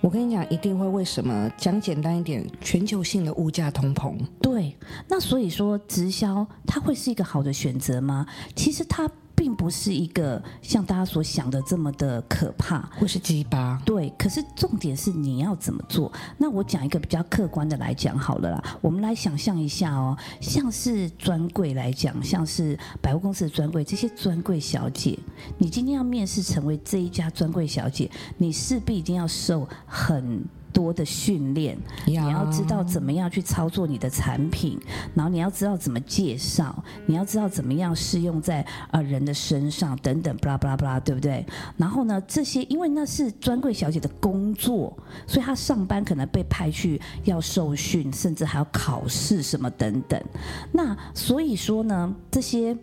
[0.00, 1.50] 我跟你讲，一定会为什么？
[1.56, 4.16] 讲简单一点，全球性的物价通膨。
[4.40, 4.76] 对，
[5.08, 8.26] 那所以说直销它会是一个好的选择吗？
[8.54, 9.10] 其实它。
[9.40, 13.80] 并不是一个像大家所想的这么的可怕，或是鸡巴。
[13.86, 16.12] 对，可是重点是你要怎么做？
[16.36, 18.78] 那我讲一个比较客观的来讲好了啦。
[18.82, 25.18] 我们来想象一下哦，像是专柜来讲，像是百货公司的专柜，这些专柜小姐，
[25.56, 30.44] 你今天要面试成为这一家专柜小姐，你势必一定要受很。
[30.72, 34.78] 多的训练，你要知道怎么样去操作你的产品，
[35.14, 41.44] 然后你要知道怎么介绍，你要知道怎么样适用在呃人的身上等等，巴拉巴拉巴拉，对不对？
[41.76, 44.96] 然后呢，这些因为那是专柜小姐的工作，
[45.26, 50.22] 所以她上班可能被派去要受训，甚至还要考试什么等等。
[50.72, 52.76] 那所以说呢，这些。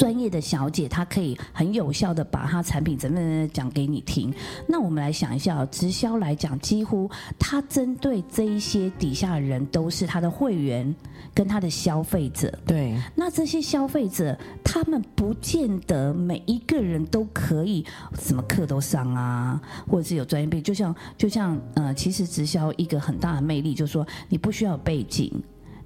[0.00, 4.32] 专业的小姐，她可以很有效的把她产品怎么讲给你听。
[4.66, 7.06] 那我们来想一下，直销来讲，几乎
[7.38, 10.94] 她针对这一些底下的人都是她的会员
[11.34, 12.50] 跟她的消费者。
[12.66, 14.34] 对，那这些消费者，
[14.64, 17.84] 他们不见得每一个人都可以
[18.18, 20.64] 什么课都上啊，或者是有专业背景。
[20.64, 25.30] 就像就像呃，其实直销一个很大的魅力，就是说你不需要背景。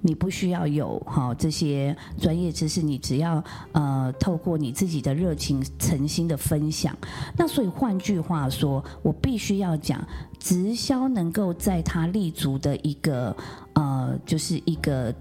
[0.05, 6.95] 你不需要有哈这些专业知识，你只要呃透过你自己的热情、诚心的分享。
[7.35, 13.35] 那所以换句话说，我必须要讲，直销能够在他立足的一个
[13.73, 15.11] 呃，就是一个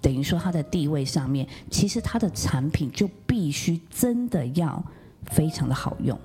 [0.00, 4.82] 等于说它的地位上面，其实它的产品就必须真的要
[5.26, 6.18] 非常的好用。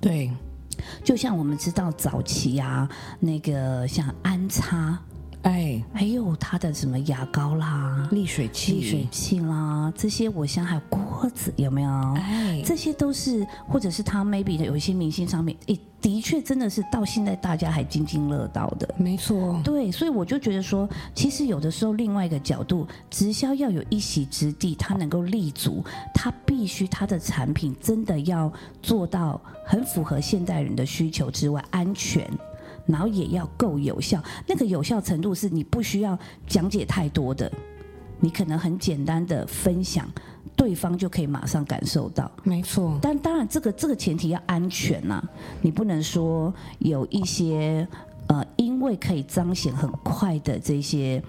[0.00, 0.32] 对，
[1.04, 2.88] 就像我们知道早期啊，
[3.20, 4.98] 那个像安插，
[5.42, 11.90] 哎，还有它的什么牙膏啦、沥水器，沥水器啦，这些我想还有锅子，有没有？
[12.16, 18.94] 哎，这些都是，或者是他 maybe 的有一些明星商品，哎，的确真的是到现在大家还津津乐道的。
[18.98, 25.82] 没错，对，所以我就觉得说，其实有的时候另外一个角度，直销要有一席之地，它能够立足，
[26.12, 32.30] 它必须它的产品真的要做到很符合现代人的需求之外，安全。
[32.90, 37.50] 然后也要够有效，那个有效程度是你不需要讲解太多的，
[38.18, 40.08] 你可能很简单的分享，
[40.56, 42.30] 对方就可以马上感受到。
[42.42, 45.22] 没错，但当然，这个这个前提要安全呐、
[45.62, 47.86] 你不能说有一些
[48.26, 51.22] 呃，因为可以彰显很快的这些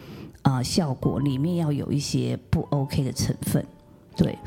[0.44, 3.66] 呃效果，里面要有一些不 OK 的成分。
[4.16, 4.38] 对，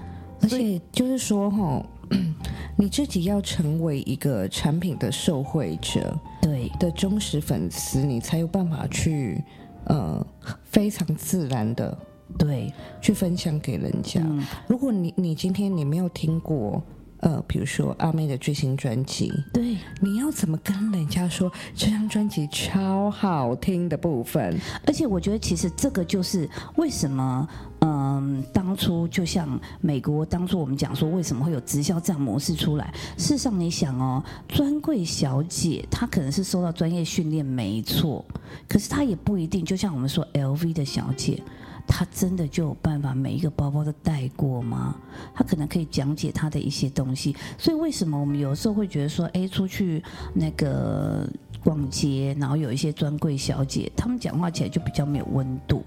[0.42, 1.84] 而且就是说，哈，
[2.76, 9.42] 你自己要成为一个产品的受惠者对，的忠实粉丝，你才有办法去
[9.86, 10.26] 呃
[10.64, 11.96] 非常自然的
[12.38, 14.20] 对，去分享给人家。
[14.24, 14.44] 嗯。
[14.66, 16.82] 如果你你今天你没有听过
[17.24, 24.60] 呃，比如说阿妹的最新专辑，对，你要怎么跟人家说这张专辑超好听的部分？
[24.86, 26.46] 而且我觉得，其实这个就是
[26.76, 27.48] 为什么，
[27.80, 32.92] 嗯，当初就像美国当初我们讲说，为什么会有直销这样模式出来？
[33.16, 38.22] 事实上，你想哦，专柜小姐她可能是受到专业训练，没错，
[38.68, 41.42] 可是她也不一定，就像我们说 LV 的小姐。
[41.86, 44.96] 她真的就有办法每一个包包都带过吗？
[45.34, 50.02] 他可能可以讲解他的一些东西，所以为什么我们有时候会觉得说，哎，出去
[50.34, 51.28] 那个
[51.62, 55.84] 逛街，然后有一些专柜小姐，她们讲话起来就比较没有温度。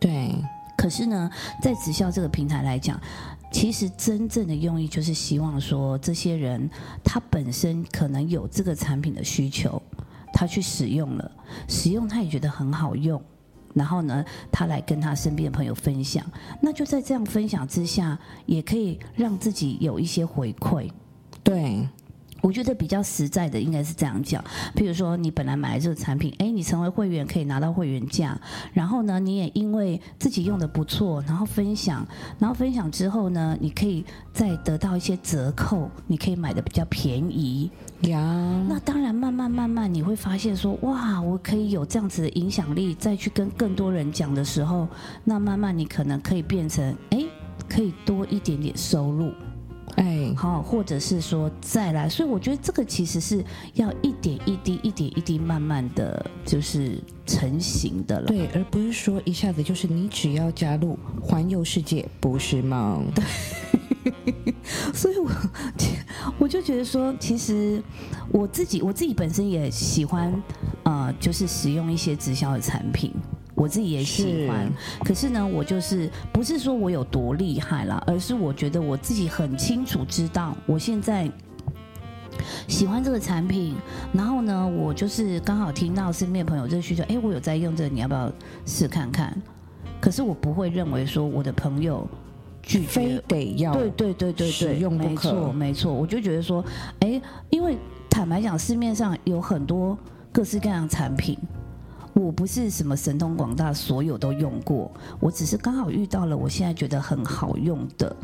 [0.00, 0.34] 对，
[0.76, 1.30] 可是呢，
[1.60, 2.98] 在直销这个平台来讲，
[3.52, 6.68] 其实真正的用意就是希望说，这些人
[7.04, 9.80] 他本身可能有这个产品的需求，
[10.32, 11.30] 他去使用了，
[11.68, 13.22] 使用他也觉得很好用。
[13.74, 16.24] 然后呢，他来跟他身边的朋友分享，
[16.60, 20.90] 那就在这样分享之下，也可以让自己有一些回馈。
[21.42, 21.88] 对，
[22.42, 28.38] 我觉得比较实在的应该是这样讲，譬如说你本来买了这个产品，哎，你成为会员可以拿到会员价，
[28.74, 32.06] 然后呢，你也因为自己用的不错，然后分享，
[32.38, 37.70] 然后分享之后呢，你可以再得到一些折扣，你可以买的比较便宜。
[38.02, 38.20] 呀，
[38.68, 44.88] 那当然，慢慢慢慢你会发现说，哇，我可以有这样子的影响力，再去跟更多人讲的时候，
[45.22, 47.24] 那慢慢你可能可以变成，哎，
[47.68, 49.30] 可以多一点点收入。
[50.32, 58.26] 哎，好，或者是说再来，所以我觉得这个其实是要一点一滴、一点一滴慢慢的就是成型的了。
[58.26, 63.02] 对，而不是说一下子就是你只要加入环游世界，不是吗？
[64.94, 65.30] 所以我
[66.38, 67.82] 我就觉得说，其实
[68.30, 70.32] 我自己我自己本身也喜欢，
[70.84, 73.12] 呃，就是使用一些直销的产品。
[73.62, 74.68] 我自己也喜欢，
[75.04, 81.30] 可是呢，我就是不是说我有多厉害啦，而是我觉得我自己很清楚知道，我现在
[82.66, 83.76] 喜欢这个产品，
[84.12, 88.32] 然后呢，我就是刚好听到身边朋友这个需求，哎，我有在用这个，你要不要
[88.66, 89.40] 试看看？
[90.00, 92.04] 可是我不会认为说我的朋友
[92.62, 96.64] 拒非绝，得要对对对对使对，没用不可错没错，我就觉得说，
[96.98, 97.78] 哎，因为
[98.10, 99.96] 坦白讲，市面上有很多
[100.32, 101.38] 各式各样的产品。
[102.14, 108.14] 我不是什么神通广大，所有都用过，我只是刚好遇到了我现在觉得很好用的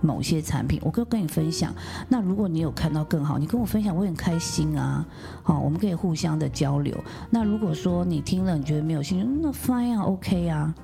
[0.00, 1.74] 某些产品，我可以跟你分享。
[2.08, 5.04] 那如果你有看到更好，你跟我分享，我很开心啊。
[5.42, 6.94] 好，我们可以互相的交流。
[7.30, 10.74] 那如果说你听了你觉得没有兴趣，那 fine 啊，OK 啊。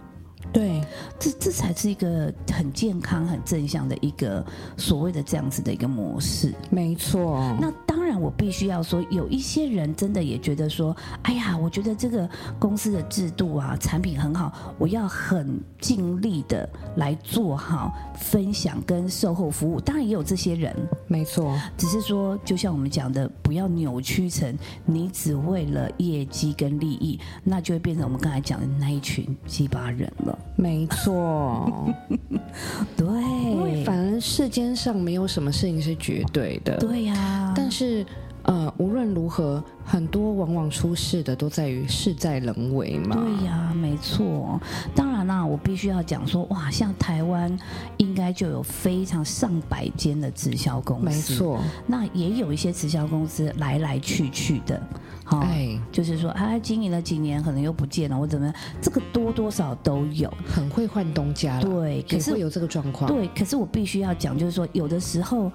[0.55, 0.81] 对，
[1.19, 4.47] 这这才是一个很健康、很正向的一个
[4.77, 6.55] 所谓的这样子的一个模式。
[6.71, 7.41] 没错。
[7.61, 19.81] 那当然，我必须要说，有一些人真的也觉得说，哎呀，我觉得这个公司的制度啊，产品很好，我要很尽力的来做好分享跟售后服务。
[19.81, 20.73] 当然也有这些人，
[21.09, 30.39] 没错，只是说，就像我们讲的，不要扭曲成你只为了业绩跟利益，那就会变成我们刚才讲的那一群鸡巴人了。
[30.57, 31.93] 没错。
[32.97, 38.05] 对，因为反正世间上没有什么事情是绝对的。，对呀、但是
[38.45, 43.17] 呃，无论如何，很多往往出事的都在于事在人为嘛。
[43.17, 44.61] 对呀、没错。
[44.95, 47.55] 当然啦我必须要讲说，哇，像台湾
[47.97, 51.13] 应该就有非常上百间的直销公司，没。
[51.39, 54.83] 错，那也有一些直销公司来来去去的，
[55.25, 60.33] 好、哎，就是说啊，经营了几年，可能又不见了，我怎么样，这个多多少都有。
[60.47, 65.51] 很会换东家了，对，可是会有这个状况，对，可是我必须要讲，就是说，有的时候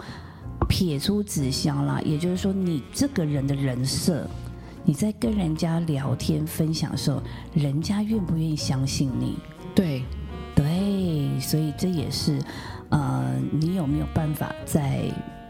[0.70, 4.26] 撇出纸箱啦，也就是说，你这个人的人设，
[4.86, 7.22] 你在跟人家聊天分享的时候，
[7.54, 9.38] 人家愿不愿意相信你？
[9.74, 10.04] 对，
[10.56, 12.40] 对，所以这也是，
[12.90, 15.02] 呃，你有没有办法在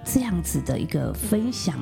[0.06, 1.78] 这样子的一个分享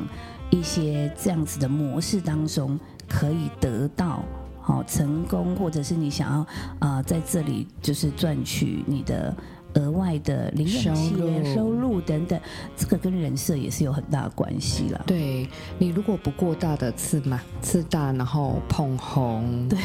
[0.49, 2.77] 一些这样子的模式当中，
[3.07, 4.23] 可以得到
[4.59, 6.47] 好、成功，或者是你想要
[6.79, 9.33] 呃在这里就是赚取你的。
[9.77, 12.39] 额外的零用收钱、入收入等等，
[12.75, 15.03] 这个跟人设也是有很大的关系了。
[15.05, 15.47] 对
[15.77, 19.77] 你如果不过大的刺嘛，刺大，然后捧红，对，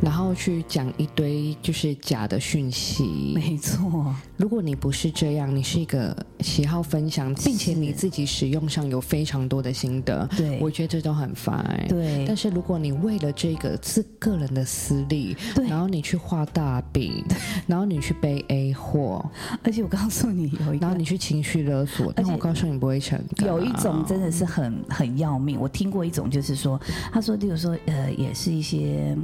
[0.00, 3.32] 然后去讲一堆就是假的讯息。
[3.34, 10.58] 没错，如果你不是这样，你是一个喜好分享，并且你自己使用上有非常多的心得，对。
[10.60, 11.88] 我觉得这都很 fine。
[11.88, 12.24] 对。
[12.26, 15.66] 但是如果你为了这个自个人的私利，对。
[15.66, 17.24] 然后你去画大饼，
[17.66, 19.24] 然后你去背 A 货，
[19.62, 23.46] 而且我告诉你，有一个然后你去情绪勒索，但且我告诉你不会成功。
[23.46, 26.80] 有一种真的是很很要命，我听过一种，就是说，
[27.12, 29.16] 他说，例如说，呃，也是一些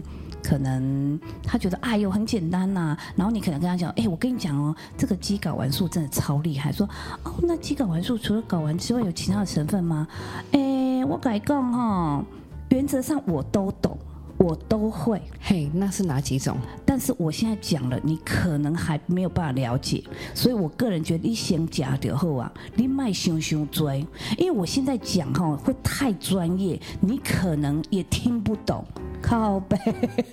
[0.43, 6.89] 可能他觉得哎呦很简单呐、然后你可能跟他讲，哎，我跟你讲哦，这个鸡睾丸素真的超厉害，说
[7.25, 10.07] 哦，那鸡睾丸素除了睾丸之外有其他的成分吗？
[10.53, 12.25] 哎，我改讲哈，
[12.71, 13.99] 原则上我都懂，
[14.39, 15.21] 我都会。
[15.41, 16.57] 嘿，那是哪几种？
[16.85, 20.03] 但是我现在讲了，你可能还没有办法了解，
[20.35, 24.07] 所以我个人觉得你先夹掉后啊，你卖熊熊追，
[24.39, 28.85] 因为我现在讲哈会太专业，你可能也听不懂。
[29.23, 29.77] 靠背，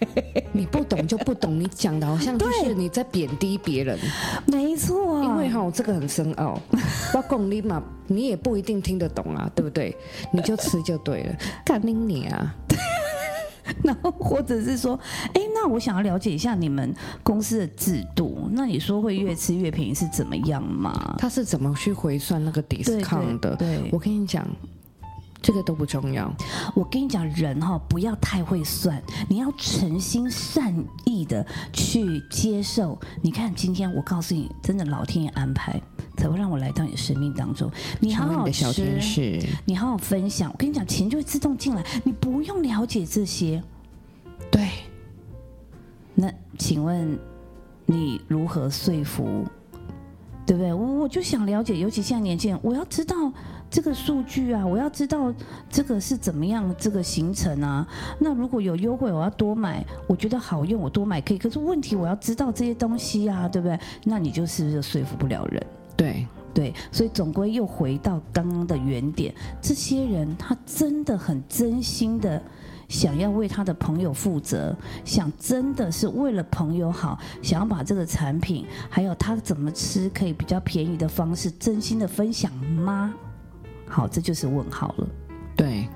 [0.52, 3.98] 你不懂就不懂，你讲的好像 就是你在贬低别人。
[4.46, 6.60] 没错，因为哈，这个很深奥，
[7.16, 9.96] 我讲你嘛，你也不一定听得懂啊，对不对？
[10.32, 11.36] 你就吃就对了，
[11.66, 12.56] 干你你啊！
[13.84, 15.00] 然后或者是说，
[15.34, 16.94] 哎，那我想要了解一下你们
[17.24, 21.16] 公司的制度，那你说会越吃越便宜是怎么样嘛？
[21.18, 23.56] 他是怎么去回算那个 discount 的？
[23.56, 24.46] 对对我跟你讲，
[25.44, 26.34] 这个都不重要。
[26.74, 30.74] 我跟你讲，人哈、不要太会算，你要诚心善
[31.04, 32.98] 意的去接受。
[33.22, 35.80] 你看，今天我告诉你，真的老天爷安排，
[36.16, 37.70] 才会让我来到你的生命当中。
[38.00, 40.50] 你好好成为你的小天吃，使，你好好分享。
[40.50, 43.62] 我跟你讲，钱就会自动进来，你不用了解这些。
[44.50, 44.70] 对，
[46.16, 47.20] 那请问
[47.86, 49.46] 你如何说服？
[50.46, 50.74] 对不对？
[50.74, 53.16] 我我就想了解，尤其现在年轻人，我要知道
[53.70, 55.34] 这个数据啊，我要知道
[55.70, 57.88] 这个是怎么样这个行程啊。
[58.20, 61.38] 那如果有优惠，我要多买，我觉得好用，我多买可以。
[61.38, 63.80] 可是问题我要知道这些东西啊，对不对？
[64.04, 65.66] 那你就是不是说服不了人？
[65.96, 72.42] 对，对，所以总归又回到刚刚的原点，这些人他真的很真心的
[72.94, 83.12] 想要为他的朋友负责，想真的是为了朋友好，想要把这个产品还有他怎么吃可以比较便宜的方式，真心的分享吗？
[83.88, 85.08] 好，这就是问号了。
[85.56, 85.88] 对，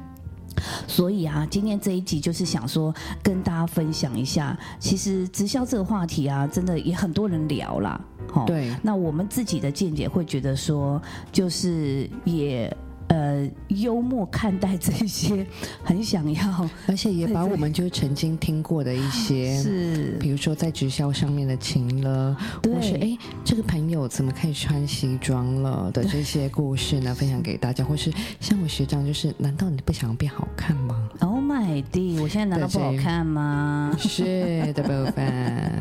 [0.88, 2.92] 所以啊，今天这一集就是想说
[3.22, 8.02] 跟大家分享一下，其实直销这个话题啊，真的也很多人聊啦。
[8.34, 11.00] 哦、对那我们自己的见解会觉得说，
[11.32, 12.76] 就是也
[13.08, 15.46] 呃幽默看待这些
[15.84, 19.58] 很想要 而且也把我们就曾经听过的一些。
[19.62, 33.96] 是比如说在直销上面的情了，对或是哎，这个朋友怎么可以穿西装了的这些故事呢，分享给大家，或是像我学长，就是难道你不想变好看吗？Oh my d 我现在难道不好看吗？
[33.98, 35.72] 是的部分，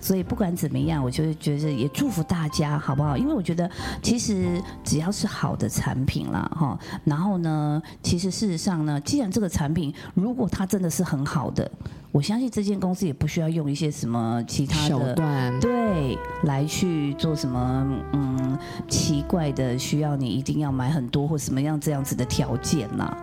[0.00, 3.16] 所以不管怎么样，我就是觉得也祝福大家，好不好？
[3.16, 3.70] 因为我觉得
[4.02, 6.71] 其实只要是好的产品啦，哈，
[7.04, 11.70] 然后呢，其实事实上呢，既然这个产品如果它真的是很好的，
[12.10, 15.14] 我相信这间公司也不需要用一些什么其他手的。
[15.14, 18.58] 段，对，来去做什么嗯
[18.88, 23.16] 奇怪的，需要你一定要买很多或什么样这样子的条件啦。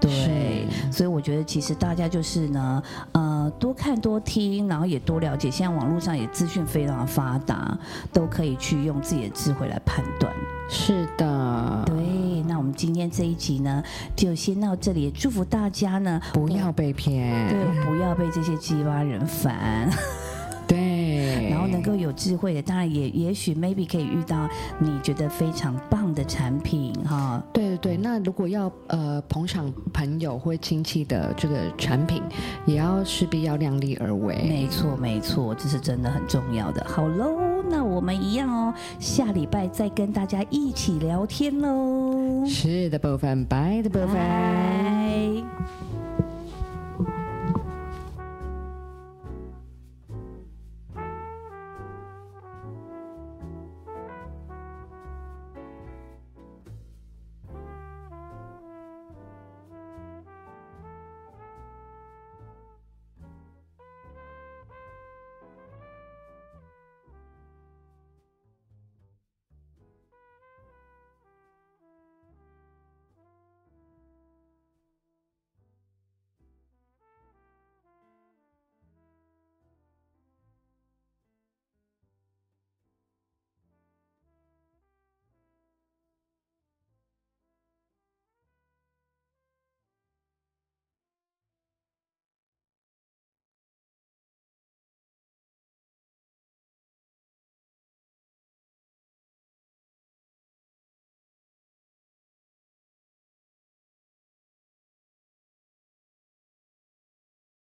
[0.00, 2.82] 对，所以我觉得其实大家就是呢，
[3.12, 5.50] 呃，多看多听，然后也多了解。
[5.50, 7.78] 现在网络上也资讯非常的发达，
[8.12, 10.30] 都可以去用自己的智慧来判断。
[10.68, 11.84] 是的，
[12.64, 13.82] 们今天这一集呢，
[14.16, 19.88] 就先到这里，祝福大家呢，不要被骗，对，不要被这些鸡巴人烦。
[20.66, 24.48] 对，然后后能够有智慧的，当然也也许 maybe 可以遇到
[24.78, 27.42] 你觉得非常棒的产品哈。
[27.52, 32.22] 对对对，那如果要呃捧场朋友或亲戚的这个产品，
[32.66, 34.34] 也要势必要量力而为。
[34.36, 36.84] 没错，没错，这是真的很重要的。
[36.88, 42.13] 好喽，那我们一样哦，下礼拜再跟大家一起聊天喽。
[42.46, 45.44] 是的部分，白的部分。